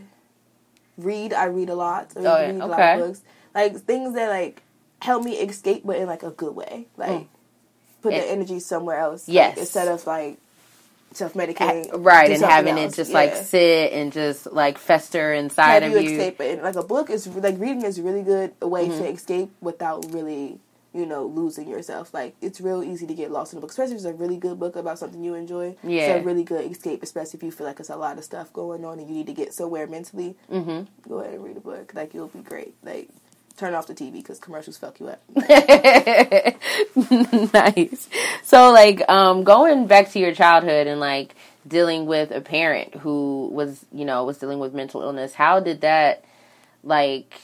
[0.97, 1.33] read.
[1.33, 2.11] I read a lot.
[2.15, 2.47] I Oh, yeah.
[2.51, 3.21] read a lot of books.
[3.53, 4.63] Like things that like
[5.01, 6.87] help me escape, but in like a good way.
[6.97, 7.27] Like
[8.01, 9.27] put And- the energy somewhere else.
[9.27, 9.35] like, Mm.
[9.35, 9.57] Yes.
[9.57, 10.37] instead of like
[11.13, 11.89] self medicating.
[12.05, 16.09] right, and having it just like sit and just like fester inside have of you
[16.11, 16.17] you.
[16.19, 16.39] escape.
[16.41, 18.97] And like a book is like reading is really good a way Mm-hmm.
[19.03, 20.59] to escape without really
[20.93, 22.11] you know, losing yourself.
[22.11, 24.37] Like it's real easy to get lost in a book, especially if it's a really
[24.37, 25.75] good book about something you enjoy.
[25.83, 26.01] Yeah.
[26.15, 28.51] It's a really good escape, especially if you feel like there's a lot of stuff
[28.51, 30.35] going on and you need to get somewhere mentally.
[30.51, 30.85] Mm-hmm.
[31.07, 31.91] Go ahead and read a book.
[31.93, 32.73] Like you'll be great.
[32.83, 33.09] Like
[33.57, 35.21] turn off the TV because commercials fuck you up.
[37.53, 38.07] nice.
[38.43, 41.35] So like um going back to your childhood and like
[41.67, 45.81] dealing with a parent who was, you know, was dealing with mental illness, how did
[45.81, 46.23] that
[46.83, 47.35] like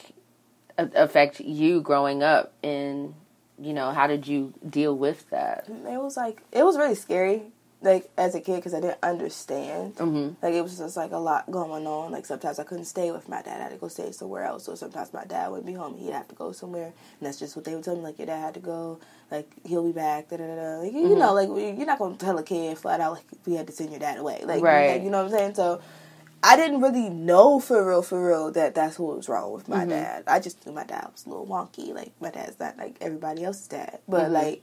[0.78, 3.14] affect you growing up and
[3.58, 5.68] you know, how did you deal with that?
[5.68, 7.42] It was like it was really scary.
[7.84, 9.96] Like as a kid, because I didn't understand.
[9.96, 10.36] Mhm.
[10.42, 12.10] Like it was just like a lot going on.
[12.12, 14.68] Like sometimes I couldn't stay with my dad; I had to go stay somewhere else.
[14.68, 17.56] Or sometimes my dad wouldn't be home; he'd have to go somewhere, and that's just
[17.56, 18.02] what they would tell me.
[18.02, 18.98] Like your dad had to go.
[19.30, 20.30] Like he'll be back.
[20.30, 20.78] Da da da.
[20.82, 21.18] Like you Mm-hmm.
[21.18, 23.90] know, like you're not gonna tell a kid flat out like we had to send
[23.90, 24.40] your dad away.
[24.44, 24.88] Like, Right.
[24.94, 25.54] like, you know what I'm saying?
[25.54, 25.80] So.
[26.46, 29.78] I didn't really know for real, for real that that's what was wrong with my
[29.78, 29.88] Mm-hmm.
[29.88, 30.24] dad.
[30.26, 31.94] I just knew my dad was a little wonky.
[31.94, 34.32] Like my dad's not like everybody else's dad, but Mhm.
[34.32, 34.62] like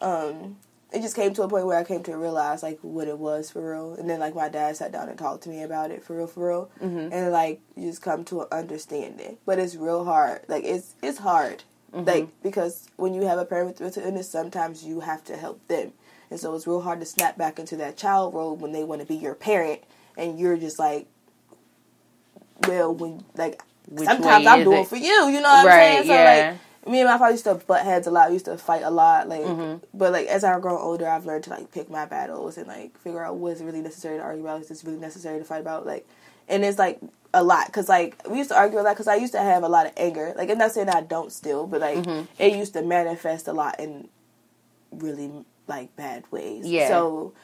[0.00, 0.56] um
[0.92, 3.50] it just came to a point where I came to realize like what it was
[3.50, 6.02] for real, and then like my dad sat down and talked to me about it
[6.02, 7.12] for real, for real, Mhm.
[7.12, 9.36] and like you just come to an understanding.
[9.44, 10.40] But it's real hard.
[10.48, 14.84] Like it's it's hard, like because when you have a parent with mental illness, sometimes
[14.84, 15.92] you have to help them,
[16.30, 19.00] and so it's real hard to snap back into that child role when they want
[19.02, 19.80] to be your parent,
[20.16, 21.06] and you're just like,
[22.66, 23.60] well, when like
[23.90, 24.88] Which sometimes I'm doing it?
[24.88, 26.06] for you, you know what Right, I'm saying?
[26.06, 26.24] So yeah.
[26.50, 26.58] like
[26.88, 28.28] me and my father used to butt heads a lot.
[28.28, 29.42] We used to fight a lot, like.
[29.42, 29.84] Mm-hmm.
[29.94, 32.98] But like as I've grown older, I've learned to like pick my battles and like
[32.98, 34.60] figure out what's really necessary to argue about.
[34.62, 35.86] Is this really necessary to fight about?
[35.86, 36.06] Like,
[36.48, 37.00] and it's like
[37.34, 39.62] a lot because like we used to argue a lot because I used to have
[39.62, 40.32] a lot of anger.
[40.36, 42.24] Like, I'm not saying I don't still, but like Mm-hmm.
[42.42, 44.08] it used to manifest a lot in
[44.90, 45.30] really
[45.66, 46.66] like bad ways.
[46.66, 46.88] Yeah.
[46.88, 47.34] So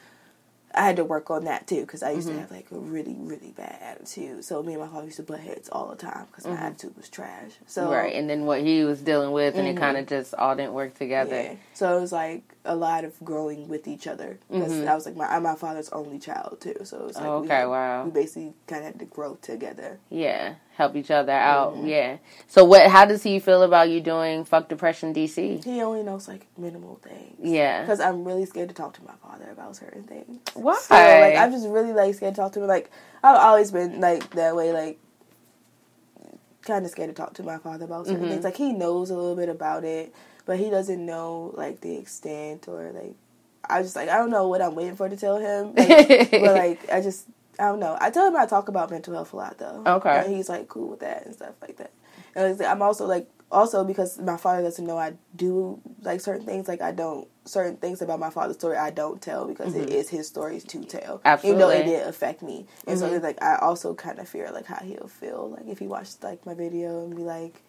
[0.77, 2.35] I had to work on that too because I used Mm-hmm.
[2.37, 4.43] to have like a really really bad attitude.
[4.43, 6.95] So me and my father used to butt heads all the time because my attitude
[6.97, 7.51] was trash.
[7.67, 7.91] So Mm-hmm.
[7.93, 10.73] Right, and then what he was dealing with, and it kind of just all didn't
[10.73, 11.35] work together.
[11.35, 11.53] Mm-hmm.
[11.53, 11.59] yeah.
[11.73, 14.87] So it was like a lot of growing with each other because Mhm.
[14.87, 16.75] I was like my I'm my father's only child too.
[16.83, 18.03] So it was like we okay, had- wow.
[18.05, 19.99] We basically kind of had to grow together.
[20.09, 21.73] Yeah, help each other out.
[21.73, 21.87] Mm-hmm.
[21.87, 22.17] Yeah.
[22.47, 22.89] So what?
[22.89, 25.63] How does he feel about you doing Fuck Depression DC?
[25.63, 27.35] He only knows like minimal things.
[27.41, 27.81] Yeah.
[27.81, 30.39] Because I'm really scared to talk to my father about certain things.
[30.53, 30.75] Why?
[30.79, 32.67] So like I'm just really like scared to talk to him.
[32.67, 32.91] Like
[33.23, 34.71] I've always been like that way.
[34.73, 34.99] Like
[36.61, 38.29] kind of scared to talk to my father about certain Mhm.
[38.29, 38.43] things.
[38.43, 40.13] Like he knows a little bit about it,
[40.45, 43.13] but he doesn't know like the extent or like
[43.69, 45.73] I just like I don't know what I'm waiting for to tell him.
[45.75, 47.27] Like, but like I just
[47.59, 47.97] I don't know.
[47.99, 49.83] I tell him I talk about mental health a lot though.
[49.85, 50.23] Okay.
[50.25, 51.91] And he's like cool with that and stuff like that.
[52.35, 56.67] And I'm also like also because my father doesn't know I do like certain things.
[56.67, 59.95] Like I don't certain things about my father's story I don't tell because it mm-hmm.
[59.95, 61.21] is his stories to tell.
[61.23, 61.49] Absolutely.
[61.49, 62.65] Even though it did affect me.
[62.87, 65.79] And so it's like I also kind of fear like how he'll feel like if
[65.79, 67.61] he watched like my video and be like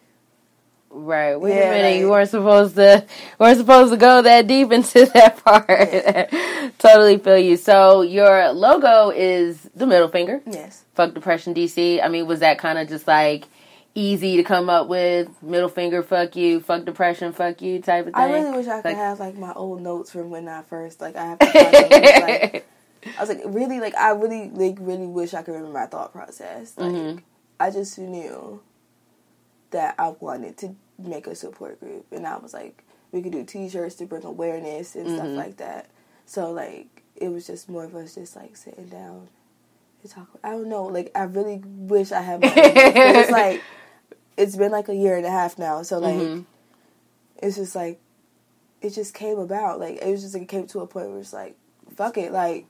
[0.89, 1.35] Right.
[1.35, 1.91] Wait Yeah, a minute.
[1.91, 3.05] like- you weren't supposed to.
[3.39, 5.67] weren't supposed to go that deep into that part.
[6.79, 7.57] totally feel you.
[7.57, 10.41] So your logo is the middle finger.
[10.45, 10.83] yes.
[10.95, 12.03] Fuck Depression DC.
[12.03, 13.45] I mean, was that kind of just like
[13.93, 15.29] easy to come up with?
[15.43, 16.59] Middle finger, fuck you.
[16.61, 18.21] Fuck depression, fuck you type of thing.
[18.23, 20.99] I really wish I could Like- have like my old notes from when I first
[21.01, 22.63] like I have to
[23.17, 26.11] I was like really like I really like really wish I could remember my thought
[26.13, 26.73] process.
[26.77, 27.21] Like Mhm.
[27.59, 28.59] I just knew
[29.71, 33.43] that I wanted to make a support group and I was like we could do
[33.43, 35.35] t-shirts to bring awareness and stuff Mhm.
[35.35, 35.87] like that.
[36.25, 39.27] So like it was just more of us just like sitting down
[40.03, 40.27] and talk.
[40.43, 43.61] I don't know, like I really wish I had my own notes, but it's like
[44.37, 45.81] it's been like a year and a half now.
[45.83, 46.45] So like Mhm.
[47.41, 47.99] it's just like
[48.81, 49.79] it just came about.
[49.79, 51.55] Like it was just like it came to a point where it's like,
[51.95, 52.65] fuck it, like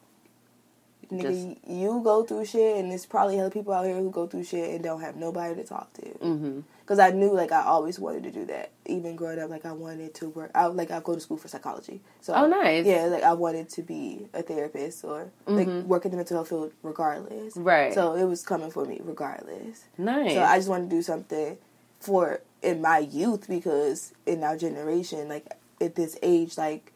[1.11, 4.43] nigga, you go through shit, and there's probably other people out here who go through
[4.43, 6.01] shit and don't have nobody to talk to.
[6.19, 6.63] Mhm.
[6.87, 8.69] Because I knew like I always wanted to do that.
[8.85, 10.51] Even growing up, like I wanted to work.
[10.55, 11.99] I like I go to school for psychology.
[12.21, 12.85] So Oh, nice.
[12.85, 15.85] Yeah, like I wanted to be a therapist or like Mhm.
[15.85, 17.57] work in the mental health field regardless.
[17.57, 17.93] Right.
[17.93, 19.83] So it was coming for me regardless.
[19.97, 20.33] Nice.
[20.35, 21.57] So I just want to do something
[21.99, 25.45] for in my youth because in our generation, like
[25.81, 26.93] at this age, like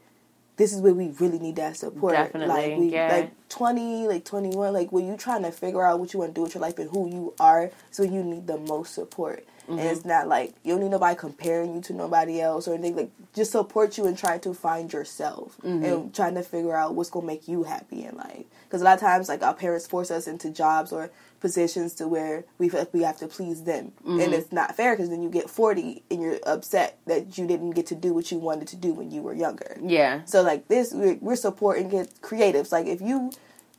[0.57, 2.13] this is where we really need that support.
[2.13, 3.11] Definitely, like we yeah.
[3.11, 6.31] like twenty, like twenty one, like when you trying to figure out what you want
[6.31, 9.45] to do with your life and who you are, so you need the most support.
[9.67, 9.87] And Mm-hmm.
[9.87, 12.95] it's not like you don't need nobody comparing you to nobody else or anything.
[12.95, 15.85] Like just support you and try to find yourself Mm-hmm.
[15.85, 18.45] and trying to figure out what's gonna make you happy in life.
[18.67, 21.09] Because a lot of times, like our parents force us into jobs or
[21.41, 24.19] positions to where we feel like we have to please them, Mm-hmm.
[24.21, 24.93] and it's not fair.
[24.95, 28.31] Because then you get forty and you're upset that you didn't get to do what
[28.31, 29.75] you wanted to do when you were younger.
[29.81, 30.21] yeah.
[30.25, 32.71] So like this, we're, we're supporting get creatives.
[32.71, 33.31] Like if you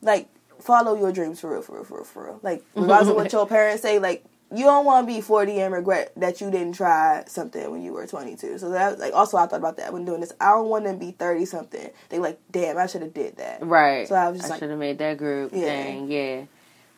[0.02, 0.28] like
[0.60, 2.40] follow your dreams for real, for real, for real, for real.
[2.42, 5.72] Like regardless of what your parents say, like you don't want to be 40 and
[5.72, 8.58] regret that you didn't try something when you were 22.
[8.58, 10.32] So that like also I thought about that when doing this.
[10.40, 11.88] I don't want to be 30 something.
[12.10, 13.64] They like, damn, I should have did that.
[13.66, 14.06] Right.
[14.06, 15.60] So I was just I like, should have made that group Yeah.
[15.64, 16.10] thing.
[16.10, 16.42] Yeah,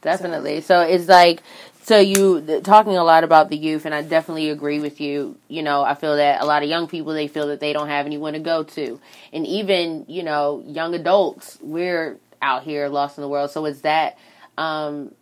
[0.04, 0.60] definitely.
[0.60, 0.80] So.
[0.82, 1.42] it's like,
[1.82, 5.36] so you th- talking a lot about the youth, and I definitely agree with you.
[5.48, 7.88] You know, I feel that a lot of young people they feel that they don't
[7.88, 9.00] have anyone to go to,
[9.32, 13.50] and even you know, young adults, we're out here lost in the world.
[13.50, 14.16] So is that
[14.58, 15.12] um,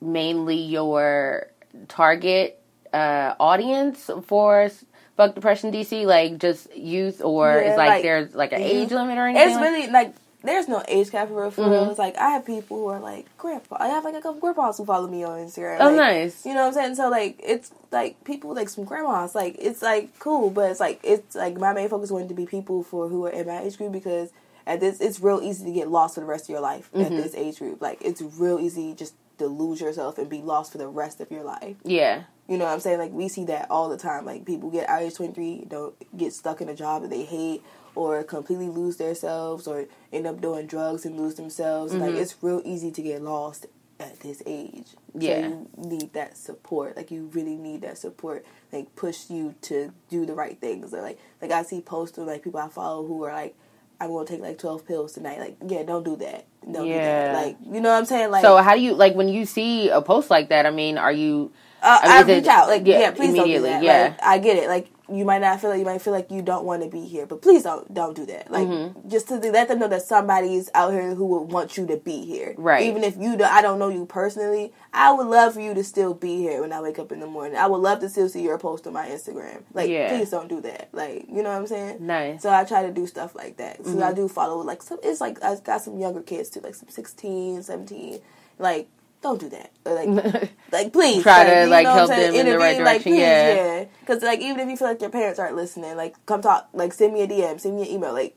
[0.00, 1.48] mainly your
[1.88, 2.60] target
[2.92, 4.70] uh, audience for?
[5.16, 8.64] Fuck Depression DC, like just youth, or Yeah, is like, like, there's like an mhm.
[8.64, 9.48] age limit or anything?
[9.50, 10.14] it's really like
[10.44, 11.50] there's no age cap for real.
[11.50, 11.70] For Mhm.
[11.70, 11.90] real.
[11.90, 13.76] It's like I have people who are like grandpa.
[13.80, 15.78] I have like a couple grandpas who follow me on Instagram.
[15.80, 16.44] oh, like, nice.
[16.46, 16.94] You know what I'm saying?
[16.96, 19.34] So like it's like people like some grandmas.
[19.34, 22.46] Like it's like cool, but it's like it's like my main focus wanted to be
[22.46, 24.30] people for who are in my age group because
[24.66, 27.10] at this it's real easy to get lost for the rest of your life at
[27.10, 27.22] Mhm.
[27.22, 27.80] this age group.
[27.82, 31.30] Like it's real easy just to lose yourself and be lost for the rest of
[31.30, 31.76] your life.
[31.84, 32.22] Yeah.
[32.48, 32.98] You know what I'm saying?
[32.98, 34.24] Like we see that all the time.
[34.26, 37.62] Like people get out age 23, don't get stuck in a job that they hate,
[37.94, 41.94] or completely lose themselves, or end up doing drugs and lose themselves.
[41.94, 42.20] Like Mhm.
[42.20, 43.66] it's real easy to get lost
[44.00, 44.88] at this age.
[45.14, 45.42] Yeah.
[45.42, 46.96] So you need that support.
[46.96, 48.44] Like you really need that support.
[48.72, 50.92] Like push you to do the right things.
[50.94, 53.54] Or like like I see posts of like people I follow who are like.
[54.00, 55.38] I'm gonna take like twelve pills tonight.
[55.38, 56.44] Like, yeah, don't do that.
[56.64, 57.34] Don't do Yeah.
[57.34, 57.46] that.
[57.46, 58.32] Like, you know what I'm saying?
[58.32, 60.66] Like, so how do you like when you see a post like that?
[60.66, 63.10] I mean, are you Uh, I mean, I, is it- reach out, like yeah, yeah,
[63.12, 63.82] please don't do immediately, that.
[63.84, 64.02] yeah.
[64.02, 64.68] Like, I get it.
[64.68, 67.04] Like you might not feel like you might feel like you don't want to be
[67.06, 68.50] here, but please don't don't do that.
[68.50, 69.08] Like Mm-hmm.
[69.08, 72.24] just to let them know that somebody's out here who would want you to be
[72.24, 72.54] here.
[72.58, 72.86] Right.
[72.86, 75.84] Even if you don't, I don't know you personally, I would love for you to
[75.84, 77.56] still be here when I wake up in the morning.
[77.56, 79.62] I would love to still see your post on my Instagram.
[79.74, 80.08] Like Yeah.
[80.16, 80.88] please don't do that.
[80.92, 82.06] Like you know what I'm saying?
[82.06, 82.42] nice?
[82.42, 83.84] So I try to do stuff like that.
[83.84, 84.02] So Mm-hmm.
[84.04, 84.98] I do follow like some.
[85.02, 88.20] It's like I've got some younger kids too, like some 16, 17.
[88.58, 88.88] Like
[89.22, 89.70] don't do that.
[89.84, 93.02] Like like please Try to, like, know what help them in the right Intervene, like,
[93.02, 93.54] please, yeah.
[93.54, 93.84] yeah.
[94.00, 96.92] Because like even if you feel like your parents aren't listening, like come talk, like
[96.92, 98.36] send me a DM, send me an email, like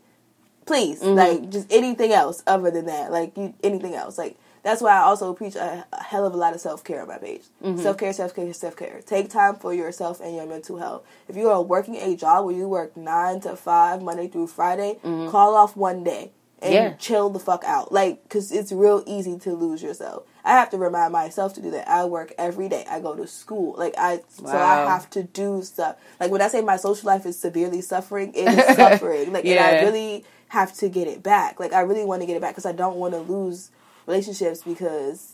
[0.65, 1.15] please, Mm-hmm.
[1.15, 4.38] like just anything else other than that, like you anything else, like.
[4.63, 7.07] That's why I also preach a, a hell of a lot of self care on
[7.07, 7.43] my page.
[7.63, 7.83] Mm-hmm.
[7.83, 8.99] Self care, self care, self care.
[9.05, 11.03] Take time for yourself and your mental health.
[11.27, 14.97] If you are working a job where you work nine to five Monday through Friday,
[15.03, 16.31] call off one day
[16.63, 16.73] and Mm-hmm.
[16.73, 16.93] Yeah.
[16.97, 17.91] chill the fuck out.
[17.91, 20.23] Like, because it's real easy to lose yourself.
[20.45, 21.89] I have to remind myself to do that.
[21.89, 22.85] I work every day.
[22.89, 23.75] I go to school.
[23.77, 25.97] Like I, so I have to do stuff.
[26.19, 29.33] Like when I say my social life is severely suffering, it is suffering.
[29.33, 31.59] Like, and I really have to get it back.
[31.59, 33.71] Like I really want to get it back because I don't want to lose
[34.05, 35.33] relationships because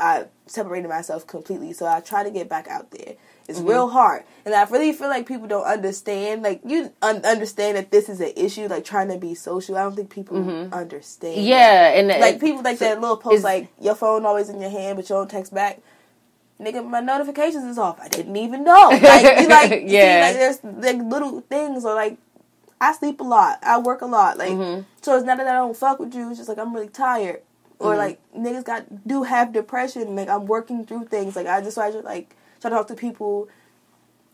[0.00, 1.74] I separated myself completely.
[1.74, 3.14] So I try to get back out there.
[3.48, 3.68] It's Mm-hmm.
[3.68, 6.42] real hard, and I really feel like people don't understand.
[6.42, 8.68] Like you un- understand that this is an issue.
[8.68, 10.38] Like trying to be social, I don't think people
[10.72, 11.36] understand.
[11.36, 11.46] Mm-hmm.
[11.46, 14.60] yeah, and like it- people like so that little post like your phone always in
[14.60, 15.80] your hand, but you don't text back.
[16.60, 17.98] Nigga, my notifications is off.
[18.00, 18.90] I didn't even know.
[19.02, 20.20] Like, you like, Yeah.
[20.28, 22.18] like there's like little things or like
[22.80, 23.58] I sleep a lot.
[23.62, 24.38] I work a lot.
[24.38, 24.82] Like Mm-hmm.
[25.00, 26.28] so it's not that I don't fuck with you.
[26.30, 27.42] It's just like I'm really tired.
[27.80, 27.98] Or Mhm.
[27.98, 30.14] like niggas got do have depression.
[30.14, 31.34] Like I'm working through things.
[31.34, 33.48] Like I just try to like try to talk to people.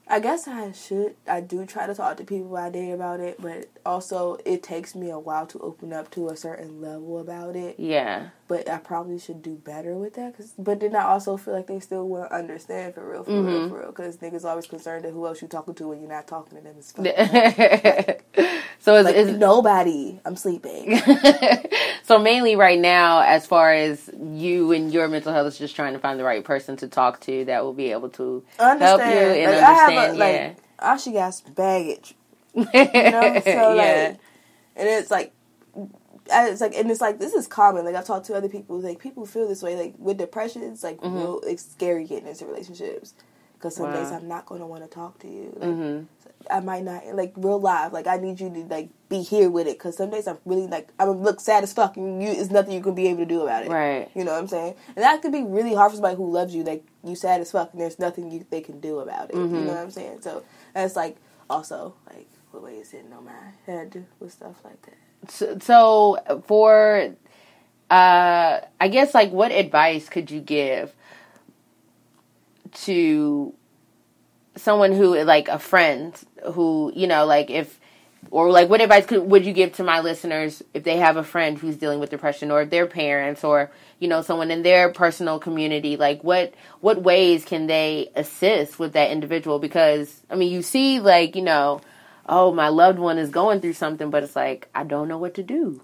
[0.07, 1.16] I guess I should.
[1.26, 4.95] I do try to talk to people I date about it, but also it takes
[4.95, 7.79] me a while to open up to a certain level about it.
[7.79, 10.34] yeah, But I probably should do better with that.
[10.36, 13.42] Cause, but then I also feel like they still won't understand for real, for real,
[13.61, 13.68] Mhm.
[13.68, 13.88] for real.
[13.88, 16.64] Because niggas always concerned that who else you talking to when you're not talking to
[16.64, 17.12] them is fucking
[18.80, 20.18] so it's, like is nobody.
[20.24, 20.99] I'm sleeping.
[22.05, 25.92] so mainly right now, as far as you and your mental health is just trying
[25.92, 28.80] to find the right person to talk to that will be able to Understand?
[28.80, 30.16] help you and like, I have understand.
[30.16, 32.14] a, like, yeah, Ashi got baggage.
[32.55, 34.18] you know so yeah, like
[34.76, 35.32] and it's like I-
[36.31, 37.85] it's like and it's like this is common.
[37.85, 40.83] Like i've talked to other people like people feel this way like with depression it's
[40.83, 41.14] like Mhm.
[41.14, 43.14] real it's scary getting into relationships.
[43.55, 46.01] Because some days i'm not going to want to talk to you like, hmm
[46.49, 49.66] i might not like real live like i need you to like be here with
[49.66, 49.76] it.
[49.76, 52.51] Because some days i'm really like i'm gonna look sad as fuck and you it's
[52.51, 53.70] nothing you can be able to do about it.
[53.70, 54.09] Right.
[54.14, 54.74] you know what i'm saying?
[54.95, 57.51] And that could be really hard for somebody who loves you like you sad as
[57.51, 59.37] fuck and there's nothing you they can do about it.
[59.37, 59.51] Mhm.
[59.53, 60.20] you know what i'm saying?
[60.20, 60.43] So
[60.74, 61.16] that's like
[61.51, 63.33] also like what way is sitting on my
[63.66, 64.95] head with stuff like that
[65.27, 67.14] So, for,
[67.91, 70.93] uh, I guess like what advice could you give
[72.85, 73.55] to
[74.57, 76.14] someone who like a friend
[76.53, 77.79] who you know like if
[78.31, 81.25] or like what advice could would you give to my listeners if they have a
[81.25, 85.39] friend who's dealing with depression or their parents or you know someone in their personal
[85.39, 85.97] community?
[85.97, 89.59] Like what what ways can they assist with that individual?
[89.59, 91.81] Because i mean you see like you know
[92.29, 95.35] oh my loved one is going through something but it's like i don't know what
[95.35, 95.81] to do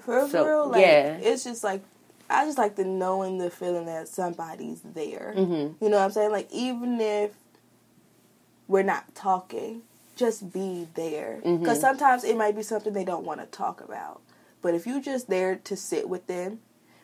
[0.00, 1.16] for real, So, real like yeah.
[1.16, 1.82] it's just like
[2.28, 5.32] I just like the knowing the feeling that somebody's there.
[5.36, 5.84] Mm-hmm.
[5.84, 6.32] You know what I'm saying?
[6.32, 7.30] Like even if
[8.68, 9.82] we're not talking,
[10.16, 11.38] just be there.
[11.44, 11.80] Because Mhm.
[11.80, 14.22] sometimes it might be something they don't want to talk about.
[14.60, 16.58] But if you just there to sit with them,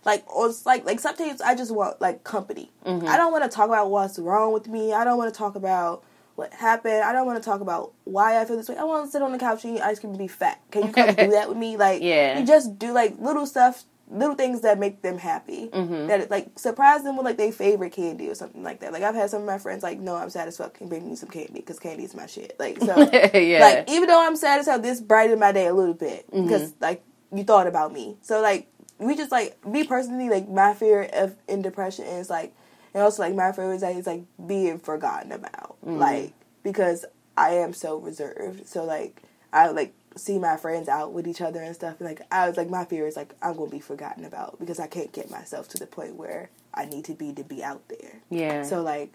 [0.05, 2.73] like or it's like like sometimes I just want like company.
[2.85, 3.07] Mhm.
[3.07, 4.93] I don't want to talk about what's wrong with me.
[4.93, 6.03] I don't want to talk about
[6.37, 7.03] what happened.
[7.03, 8.77] I don't want to talk about why I feel this way.
[8.77, 10.61] I want to sit on the couch and eat ice cream and be fat.
[10.71, 11.77] Can you come do that with me?
[11.77, 12.39] Like Yeah.
[12.39, 15.69] you just do like little stuff, little things that make them happy.
[15.73, 16.09] Mhm.
[16.09, 18.93] That like surprise them with like their favorite candy or something like that.
[18.93, 20.75] Like I've had some of my friends like, no, I'm sad as fuck.
[20.75, 22.57] Can bring me some candy because candy is my shit.
[22.59, 22.97] Like so.
[23.39, 23.61] yeah.
[23.61, 26.45] Like even though I'm sad as hell, this brightened my day a little bit Mm-hmm.
[26.45, 27.03] because like
[27.35, 28.17] you thought about me.
[28.23, 28.69] So like
[28.99, 32.55] we just like me personally like my fear of in depression is like
[32.95, 35.99] and also like my fear is like, is like being forgotten about Mm-hmm.
[35.99, 36.33] like
[36.63, 37.05] because
[37.37, 38.69] I am so reserved.
[38.69, 39.23] So like
[39.53, 42.57] I like see my friends out with each other and stuff and like I was
[42.57, 45.69] like my fear is like I'm gonna be forgotten about because I can't get myself
[45.71, 48.21] to the point where I need to be to be out there.
[48.31, 48.63] yeah.
[48.63, 49.13] So like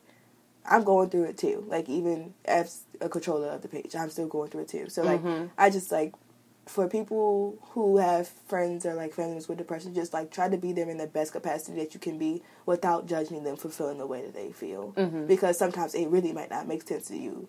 [0.69, 1.63] I'm going through it too.
[1.67, 4.89] Like even as a controller of the page, I'm still going through it too.
[4.89, 5.49] So like Mhm.
[5.57, 6.13] I just like
[6.68, 10.72] for people who have friends or like families with depression, just like try to be
[10.74, 14.05] there in the best capacity that you can be without judging them for feeling the
[14.07, 14.93] way that they feel.
[14.97, 15.28] Mhm.
[15.28, 17.47] Because sometimes it really might not make sense to you.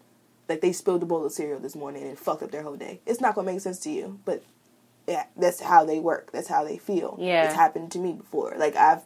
[0.48, 3.00] Like they spilled a bowl of cereal this morning and fucked up their whole day.
[3.06, 4.42] It's not gonna make sense to you, but
[5.06, 6.30] yeah, that's how they work.
[6.32, 7.16] That's how they feel.
[7.18, 7.44] Yeah.
[7.44, 8.54] it's happened to me before.
[8.56, 9.02] Like I've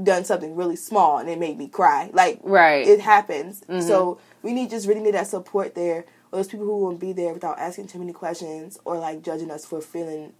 [0.00, 2.10] done something really small and it made me cry.
[2.12, 2.86] Like right.
[2.86, 3.62] it happens.
[3.68, 3.82] Mhm.
[3.82, 6.04] So we need just really need that support there.
[6.32, 9.50] Or those people who won't be there without asking too many questions or like judging
[9.50, 10.32] us for feeling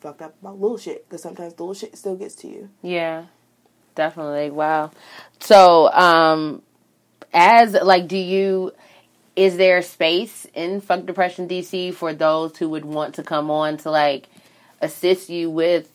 [0.00, 1.08] fucked up about little shit.
[1.08, 2.70] Because sometimes little shit still gets to you.
[2.82, 3.26] Yeah,
[3.94, 4.50] definitely.
[4.50, 4.92] Wow.
[5.40, 6.62] So, um,
[7.32, 8.72] as like, do you?
[9.34, 13.76] Is there space in Fuck Depression DC for those who would want to come on
[13.78, 14.28] to like
[14.80, 15.90] assist you with,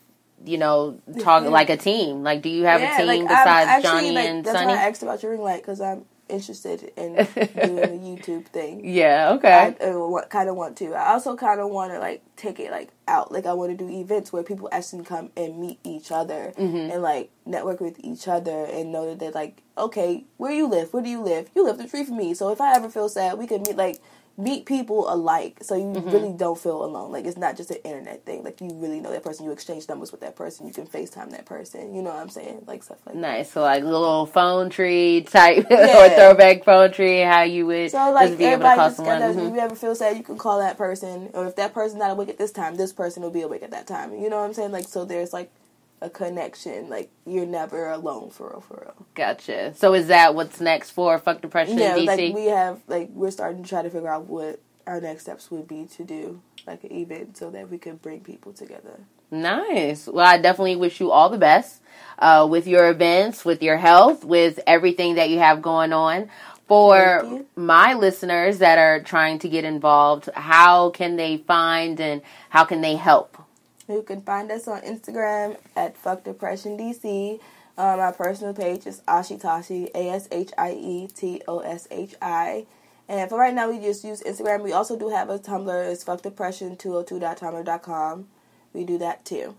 [0.45, 1.49] you know, talk Yeah.
[1.49, 2.21] like a team?
[2.21, 4.67] Like, do you have Yeah, a team like, besides actually, Johnny like, and that's Sonny?
[4.73, 8.81] why I asked about your ring light because I'm interested in doing a YouTube thing.
[8.85, 9.31] yeah.
[9.33, 9.75] Okay.
[9.81, 10.93] I uh, kind of want to.
[10.95, 13.31] I also kind of want to like take it like out.
[13.31, 16.91] Like I want to do events where people actually come and meet each other Mhm.
[16.93, 20.93] and like network with each other and know that they're like, okay, where you live?
[20.93, 21.49] Where do you live?
[21.55, 22.33] You live the street from me.
[22.33, 23.99] So if I ever feel sad, we can meet like
[24.41, 25.59] meet people alike.
[25.61, 26.09] So you Mm-hmm.
[26.09, 27.11] really don't feel alone.
[27.11, 28.43] Like it's not just an internet thing.
[28.43, 29.45] Like you really know that person.
[29.45, 30.67] You exchange numbers with that person.
[30.67, 31.93] You can Facetime that person.
[31.93, 32.63] You know what I'm saying?
[32.67, 33.21] Like stuff like that.
[33.21, 33.51] Nice.
[33.51, 38.13] So like little phone tree type or throwback phone tree, how you would So just
[38.13, 39.19] like be able to everybody call just someone.
[39.19, 39.35] that.
[39.35, 39.47] Mhm.
[39.49, 42.11] If you ever feel sad, you can call that person, or if that person's not
[42.11, 44.13] awake at this time, this person will be awake at that time.
[44.13, 44.71] You know what I'm saying?
[44.71, 45.51] Like so, there's like
[46.01, 46.89] a connection.
[46.89, 49.05] Like you're never alone for real, for real.
[49.15, 49.73] Gotcha.
[49.75, 52.07] So is that what's next for Fuck Depression Yeah, in DC?
[52.07, 55.51] like we have like we're starting to try to figure out what our next steps
[55.51, 58.99] would be to do like an event so that we could bring people together.
[59.31, 60.07] Nice.
[60.07, 61.81] Well, I definitely wish you all the best
[62.19, 66.29] uh, with your events, with your health, with everything that you have going on.
[66.67, 72.63] For my listeners that are trying to get involved, how can they find and how
[72.63, 73.37] can they help?
[73.91, 77.39] You can find us on Instagram at Fuck Depression DC.
[77.77, 82.15] Um, my personal page is Ashitashi, A S H I E T O S H
[82.21, 82.65] I.
[83.07, 84.63] And for right now, we just use Instagram.
[84.63, 85.91] We also do have a Tumblr.
[85.91, 88.27] It's fuckdepression202.tumblr.com.
[88.73, 89.55] We do that too.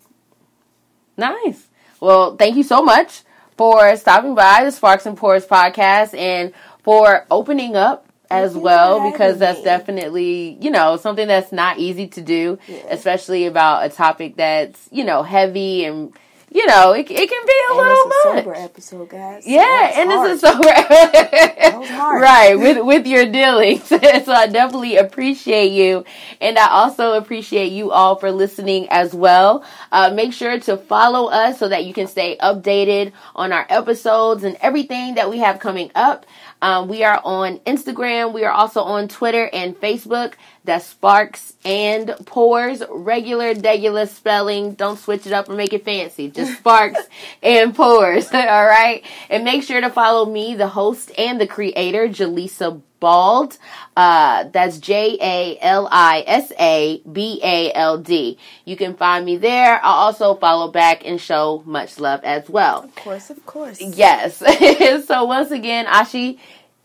[1.17, 1.69] Nice.
[2.01, 3.23] Well, thank you so much
[3.57, 6.53] for stopping by the Sparks and Pours podcast and
[6.83, 12.21] for opening up as well because that's definitely, you know, something that's not easy to
[12.23, 12.77] do, Yeah.
[12.91, 16.13] especially about a topic that's, you know, heavy and,
[16.55, 18.45] you know, it, it can be a And little it's a much.
[18.45, 19.45] sober episode, guys.
[19.47, 20.31] Yeah, and hard.
[20.31, 22.21] this is so was hard.
[22.21, 23.85] right with with your dealings.
[23.89, 23.97] so
[24.33, 26.05] I definitely appreciate you,
[26.43, 29.65] and I also appreciate you all for listening as well.
[29.91, 34.45] Uh, make sure to follow us so that you can stay updated on our episodes
[34.45, 36.27] and everything that we have coming up.
[36.63, 38.33] Um, we are on Instagram.
[38.33, 40.35] We are also on Twitter and Facebook.
[40.65, 42.85] That's Sparks and Pours.
[42.89, 44.75] Regular, degular spelling.
[44.75, 46.31] Don't switch it up or make it fancy.
[46.31, 47.01] Just Sparks
[47.43, 48.31] and Pours.
[48.33, 49.05] All right.
[49.29, 53.59] And make sure to follow me, the host and the creator, Jalisa Bald.
[53.97, 58.39] Uh, that's J A L I S A B A L D.
[58.65, 59.81] You can find me there.
[59.83, 62.85] I'll also follow back and show much love as well.
[62.85, 63.81] Of course, of course.
[63.81, 64.37] Yes.
[65.07, 66.39] so once again, Ashi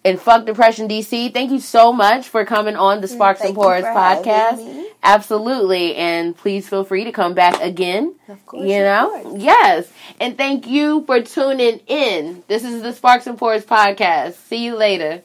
[0.03, 3.57] and Fuck Depression DC, thank you so much for coming on the Sparks and Thank
[3.57, 4.85] you Pours podcast.
[5.03, 5.95] Absolutely.
[5.95, 8.15] And please feel free to come back again.
[8.27, 9.21] Of course, You know?
[9.21, 9.41] course.
[9.41, 9.91] Yes.
[10.19, 12.43] And thank you for tuning in.
[12.47, 14.33] This is the Sparks and Pours podcast.
[14.47, 15.21] See you later.